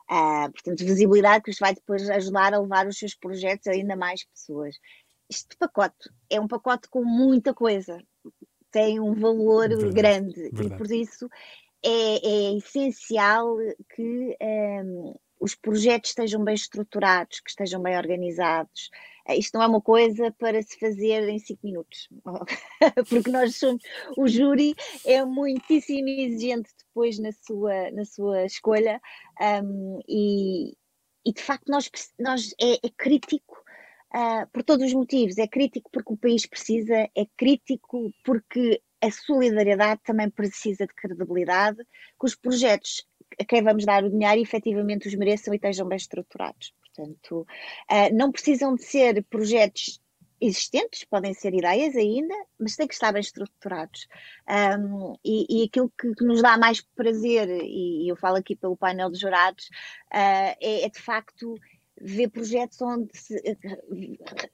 Uh, 0.09 0.51
portanto, 0.51 0.85
visibilidade 0.85 1.43
que 1.43 1.51
os 1.51 1.59
vai 1.59 1.73
depois 1.73 2.09
ajudar 2.09 2.53
a 2.53 2.59
levar 2.59 2.87
os 2.87 2.97
seus 2.97 3.15
projetos 3.15 3.67
a 3.67 3.71
ainda 3.71 3.95
mais 3.95 4.23
pessoas. 4.23 4.75
Este 5.29 5.55
pacote 5.57 6.09
é 6.29 6.39
um 6.39 6.47
pacote 6.47 6.89
com 6.89 7.03
muita 7.03 7.53
coisa, 7.53 8.03
tem 8.69 8.99
um 8.99 9.13
valor 9.13 9.69
verdade, 9.69 9.93
grande 9.93 10.41
verdade. 10.41 10.67
e 10.67 10.77
por 10.77 10.91
isso 10.91 11.29
é, 11.83 12.27
é 12.27 12.57
essencial 12.57 13.55
que 13.95 14.37
um, 14.41 15.15
os 15.39 15.55
projetos 15.55 16.11
estejam 16.11 16.43
bem 16.43 16.53
estruturados, 16.53 17.39
que 17.39 17.49
estejam 17.49 17.81
bem 17.81 17.97
organizados. 17.97 18.89
Eh, 19.27 19.37
isto 19.37 19.55
não 19.55 19.63
é 19.63 19.67
uma 19.67 19.81
coisa 19.81 20.31
para 20.31 20.61
se 20.61 20.77
fazer 20.79 21.27
em 21.29 21.39
cinco 21.39 21.61
minutos, 21.63 22.09
porque 23.09 23.29
nós 23.29 23.55
somos, 23.55 23.81
o 24.17 24.27
júri 24.27 24.75
é 25.05 25.23
muitíssimo 25.23 26.07
exigente 26.09 26.69
depois 26.77 27.19
na 27.19 27.31
sua, 27.31 27.91
na 27.91 28.05
sua 28.05 28.45
escolha 28.45 29.01
um, 29.63 29.99
e, 30.07 30.73
e, 31.25 31.33
de 31.33 31.41
facto 31.41 31.69
nós, 31.69 31.89
nós 32.19 32.53
é, 32.59 32.73
é 32.85 32.89
crítico 32.97 33.61
uh, 34.13 34.47
por 34.51 34.63
todos 34.63 34.85
os 34.87 34.93
motivos. 34.93 35.37
É 35.37 35.47
crítico 35.47 35.89
porque 35.91 36.13
o 36.13 36.17
país 36.17 36.45
precisa, 36.45 37.09
é 37.15 37.25
crítico 37.37 38.11
porque 38.23 38.81
a 39.01 39.09
solidariedade 39.09 40.01
também 40.03 40.29
precisa 40.29 40.85
de 40.85 40.93
credibilidade, 40.93 41.77
que 41.77 42.25
os 42.25 42.35
projetos 42.35 43.05
a 43.39 43.45
quem 43.45 43.63
vamos 43.63 43.85
dar 43.85 44.03
o 44.03 44.09
dinheiro 44.09 44.41
efetivamente 44.41 45.07
os 45.07 45.15
mereçam 45.15 45.53
e 45.53 45.57
estejam 45.57 45.87
bem 45.87 45.95
estruturados. 45.95 46.73
Portanto, 46.95 47.41
uh, 47.89 48.13
não 48.15 48.31
precisam 48.31 48.75
de 48.75 48.83
ser 48.83 49.23
projetos 49.25 50.01
existentes, 50.41 51.03
podem 51.03 51.33
ser 51.33 51.53
ideias 51.53 51.95
ainda, 51.95 52.33
mas 52.59 52.75
têm 52.75 52.87
que 52.87 52.95
estar 52.95 53.11
bem 53.11 53.21
estruturados. 53.21 54.07
Um, 54.49 55.15
e, 55.23 55.61
e, 55.61 55.65
aquilo 55.65 55.91
que, 55.97 56.13
que, 56.15 56.25
nos 56.25 56.41
dá 56.41 56.57
mais 56.57 56.81
prazer, 56.81 57.47
e, 57.47 58.05
e, 58.05 58.09
eu 58.09 58.15
falo 58.15 58.37
aqui 58.37 58.55
pelo 58.55 58.75
painel 58.75 59.11
de 59.11 59.19
jurados, 59.19 59.65
uh, 59.65 60.57
é, 60.59 60.85
é, 60.85 60.89
de 60.89 60.99
facto 60.99 61.55
ver 62.03 62.29
projetos 62.29 62.81
onde 62.81 63.15
se 63.15 63.39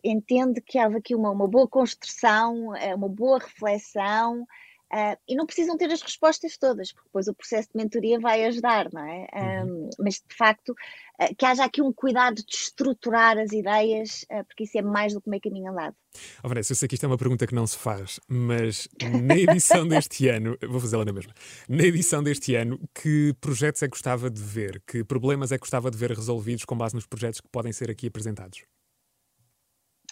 entende 0.03 0.59
que 0.59 0.77
há 0.77 0.87
aqui 0.87 1.15
uma, 1.15 1.31
uma 1.31 1.47
boa 1.47 1.65
construção, 1.65 2.73
uma 2.93 3.07
boa 3.07 3.39
reflexão, 3.39 4.45
Uh, 4.93 5.17
e 5.27 5.35
não 5.35 5.45
precisam 5.45 5.77
ter 5.77 5.91
as 5.91 6.01
respostas 6.01 6.57
todas, 6.57 6.93
porque 6.93 7.07
depois 7.07 7.27
o 7.27 7.33
processo 7.33 7.67
de 7.69 7.77
mentoria 7.77 8.19
vai 8.19 8.45
ajudar, 8.45 8.87
não 8.93 9.05
é? 9.05 9.27
Uhum. 9.33 9.89
mas 9.99 10.15
de 10.15 10.35
facto, 10.35 10.69
uh, 10.69 11.35
que 11.37 11.45
haja 11.45 11.65
aqui 11.65 11.81
um 11.81 11.91
cuidado 11.91 12.35
de 12.35 12.55
estruturar 12.55 13.37
as 13.37 13.51
ideias, 13.51 14.25
uh, 14.31 14.45
porque 14.45 14.63
isso 14.63 14.77
é 14.77 14.81
mais 14.81 15.13
do 15.13 15.21
que 15.21 15.29
meio 15.29 15.41
caminho 15.41 15.71
andado. 15.71 15.95
Oh, 16.41 16.47
Vanessa, 16.47 16.71
eu 16.71 16.75
sei 16.77 16.87
que 16.87 16.95
isto 16.95 17.03
é 17.03 17.07
uma 17.07 17.17
pergunta 17.17 17.45
que 17.45 17.53
não 17.53 17.67
se 17.67 17.77
faz, 17.77 18.17
mas 18.29 18.87
na 19.25 19.37
edição 19.37 19.85
deste 19.89 20.29
ano, 20.29 20.57
vou 20.69 20.79
fazê-la 20.79 21.03
na 21.03 21.11
mesma, 21.11 21.33
na 21.67 21.83
edição 21.83 22.23
deste 22.23 22.55
ano, 22.55 22.79
que 22.95 23.35
projetos 23.41 23.83
é 23.83 23.87
que 23.87 23.91
gostava 23.91 24.29
de 24.29 24.41
ver? 24.41 24.81
Que 24.87 25.03
problemas 25.03 25.51
é 25.51 25.55
que 25.55 25.61
gostava 25.61 25.91
de 25.91 25.97
ver 25.97 26.11
resolvidos 26.11 26.63
com 26.63 26.77
base 26.77 26.95
nos 26.95 27.05
projetos 27.05 27.41
que 27.41 27.49
podem 27.49 27.73
ser 27.73 27.91
aqui 27.91 28.07
apresentados? 28.07 28.61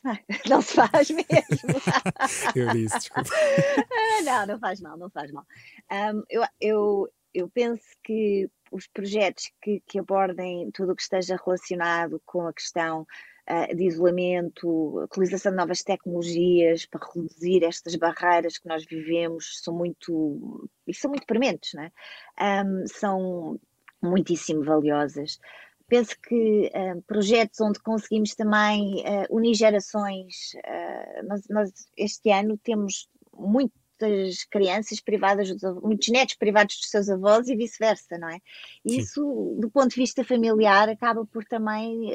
não 0.49 0.61
se 0.61 0.73
faz 0.73 1.09
mesmo. 1.09 1.25
eu 2.55 2.69
disse, 2.69 2.99
desculpa. 2.99 3.29
não, 4.23 4.45
não 4.47 4.59
faz 4.59 4.81
mal, 4.81 4.97
não 4.97 5.09
faz 5.09 5.31
mal. 5.31 5.45
Um, 5.91 6.23
eu, 6.29 6.43
eu, 6.61 7.09
eu 7.33 7.49
penso 7.49 7.83
que 8.03 8.49
os 8.71 8.87
projetos 8.87 9.51
que, 9.61 9.81
que 9.87 9.99
abordem 9.99 10.69
tudo 10.71 10.91
o 10.91 10.95
que 10.95 11.01
esteja 11.01 11.37
relacionado 11.43 12.21
com 12.25 12.47
a 12.47 12.53
questão 12.53 13.05
uh, 13.49 13.75
de 13.75 13.85
isolamento, 13.85 15.03
utilização 15.03 15.51
de 15.51 15.57
novas 15.57 15.81
tecnologias 15.81 16.85
para 16.85 17.07
reduzir 17.13 17.63
estas 17.63 17.95
barreiras 17.95 18.57
que 18.57 18.67
nós 18.67 18.85
vivemos 18.85 19.61
são 19.63 19.73
muito 19.73 20.69
e 20.87 20.93
são 20.93 21.09
muito 21.09 21.25
prementes, 21.25 21.73
né? 21.73 21.91
Um, 22.39 22.87
são 22.87 23.59
muitíssimo 24.01 24.63
valiosas 24.63 25.39
penso 25.87 26.15
que 26.21 26.71
uh, 26.73 27.01
projetos 27.03 27.59
onde 27.61 27.79
conseguimos 27.79 28.35
também 28.35 29.03
uh, 29.03 29.35
unir 29.35 29.53
gerações, 29.53 30.53
uh, 30.55 31.27
nós, 31.27 31.41
nós, 31.49 31.71
este 31.95 32.31
ano 32.31 32.57
temos 32.57 33.07
muitas 33.33 34.43
crianças 34.49 34.99
privadas, 34.99 35.49
muitos 35.81 36.09
netos 36.09 36.35
privados 36.35 36.77
dos 36.77 36.89
seus 36.89 37.09
avós 37.09 37.47
e 37.47 37.55
vice-versa, 37.55 38.17
não 38.17 38.29
é? 38.29 38.39
E 38.83 38.97
isso, 38.97 39.57
do 39.59 39.69
ponto 39.69 39.91
de 39.91 40.01
vista 40.01 40.23
familiar, 40.23 40.89
acaba 40.89 41.25
por 41.25 41.45
também 41.45 42.11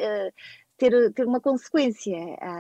ter, 0.77 1.13
ter 1.13 1.27
uma 1.27 1.41
consequência. 1.41 2.17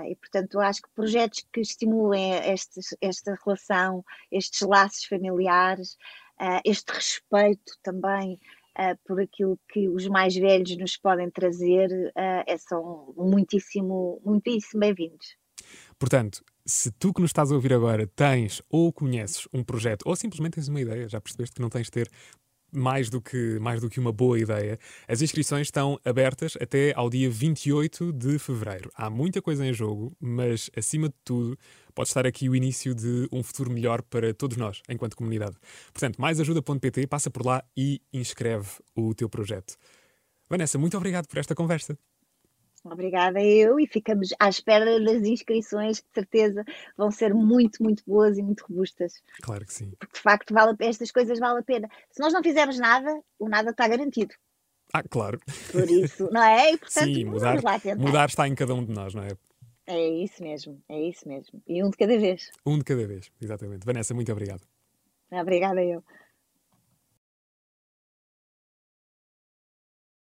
e, 0.08 0.16
portanto, 0.16 0.58
acho 0.58 0.80
que 0.80 0.88
projetos 0.94 1.44
que 1.52 1.60
estimulem 1.60 2.32
este, 2.50 2.80
esta 2.98 3.36
relação, 3.44 4.02
estes 4.32 4.66
laços 4.66 5.04
familiares, 5.04 5.98
este 6.64 6.90
respeito 6.90 7.74
também 7.82 8.40
uh, 8.78 8.98
por 9.04 9.20
aquilo 9.20 9.58
que 9.68 9.88
os 9.88 10.06
mais 10.08 10.34
velhos 10.34 10.76
nos 10.76 10.96
podem 10.96 11.30
trazer, 11.30 11.90
uh, 11.90 12.58
são 12.58 13.14
muitíssimo, 13.16 14.20
muitíssimo 14.24 14.80
bem-vindos. 14.80 15.36
Portanto, 15.98 16.42
se 16.64 16.90
tu 16.92 17.12
que 17.12 17.20
nos 17.20 17.30
estás 17.30 17.50
a 17.50 17.54
ouvir 17.54 17.72
agora 17.72 18.06
tens 18.06 18.62
ou 18.70 18.92
conheces 18.92 19.48
um 19.52 19.64
projeto 19.64 20.02
ou 20.06 20.14
simplesmente 20.14 20.54
tens 20.54 20.68
uma 20.68 20.80
ideia, 20.80 21.08
já 21.08 21.20
percebeste 21.20 21.56
que 21.56 21.62
não 21.62 21.68
tens 21.68 21.86
de 21.86 21.90
ter 21.90 22.10
mais 22.72 23.10
do 23.10 23.20
que, 23.20 23.58
mais 23.60 23.80
do 23.80 23.88
que 23.88 23.98
uma 23.98 24.12
boa 24.12 24.38
ideia. 24.38 24.78
As 25.08 25.22
inscrições 25.22 25.66
estão 25.66 25.98
abertas 26.04 26.56
até 26.60 26.92
ao 26.94 27.08
dia 27.10 27.30
28 27.30 28.12
de 28.12 28.38
fevereiro. 28.38 28.90
Há 28.94 29.08
muita 29.08 29.40
coisa 29.40 29.64
em 29.66 29.72
jogo, 29.72 30.16
mas 30.20 30.70
acima 30.76 31.08
de 31.08 31.14
tudo, 31.24 31.58
pode 31.94 32.08
estar 32.08 32.26
aqui 32.26 32.48
o 32.48 32.56
início 32.56 32.94
de 32.94 33.28
um 33.32 33.42
futuro 33.42 33.70
melhor 33.70 34.02
para 34.02 34.32
todos 34.34 34.56
nós, 34.56 34.82
enquanto 34.88 35.16
comunidade. 35.16 35.56
Portanto, 35.92 36.20
maisajuda.pt, 36.20 37.06
passa 37.06 37.30
por 37.30 37.44
lá 37.44 37.62
e 37.76 38.00
inscreve 38.12 38.68
o 38.94 39.14
teu 39.14 39.28
projeto. 39.28 39.76
Vanessa, 40.48 40.78
muito 40.78 40.96
obrigado 40.96 41.26
por 41.26 41.38
esta 41.38 41.54
conversa. 41.54 41.96
Obrigada 42.82 43.42
eu 43.42 43.78
e 43.78 43.86
ficamos 43.86 44.30
à 44.38 44.48
espera 44.48 44.98
das 45.00 45.22
inscrições 45.22 46.00
que 46.00 46.08
de 46.08 46.14
certeza 46.14 46.64
vão 46.96 47.10
ser 47.10 47.34
muito, 47.34 47.82
muito 47.82 48.02
boas 48.06 48.38
e 48.38 48.42
muito 48.42 48.64
robustas. 48.66 49.22
Claro 49.42 49.66
que 49.66 49.72
sim. 49.72 49.92
Porque 49.98 50.14
de 50.14 50.22
facto 50.22 50.54
vale, 50.54 50.74
estas 50.80 51.10
coisas 51.10 51.38
valem 51.38 51.60
a 51.60 51.62
pena. 51.62 51.88
Se 52.10 52.20
nós 52.20 52.32
não 52.32 52.42
fizermos 52.42 52.78
nada, 52.78 53.20
o 53.38 53.48
nada 53.48 53.70
está 53.70 53.86
garantido. 53.86 54.34
Ah, 54.92 55.02
claro. 55.02 55.38
Por 55.70 55.88
isso, 55.88 56.28
não 56.32 56.42
é? 56.42 56.72
E, 56.72 56.78
portanto, 56.78 57.14
sim, 57.14 57.24
mudar, 57.24 57.58
mudar 57.96 58.28
está 58.28 58.48
em 58.48 58.54
cada 58.54 58.74
um 58.74 58.84
de 58.84 58.92
nós, 58.92 59.14
não 59.14 59.22
é? 59.22 59.30
É 59.86 60.08
isso 60.08 60.42
mesmo, 60.42 60.80
é 60.88 61.00
isso 61.00 61.28
mesmo. 61.28 61.62
E 61.66 61.82
um 61.82 61.90
de 61.90 61.96
cada 61.96 62.18
vez. 62.18 62.50
Um 62.64 62.78
de 62.78 62.84
cada 62.84 63.06
vez, 63.06 63.30
exatamente. 63.40 63.84
Vanessa, 63.84 64.14
muito 64.14 64.32
obrigado. 64.32 64.62
Obrigada 65.30 65.82
eu. 65.84 66.02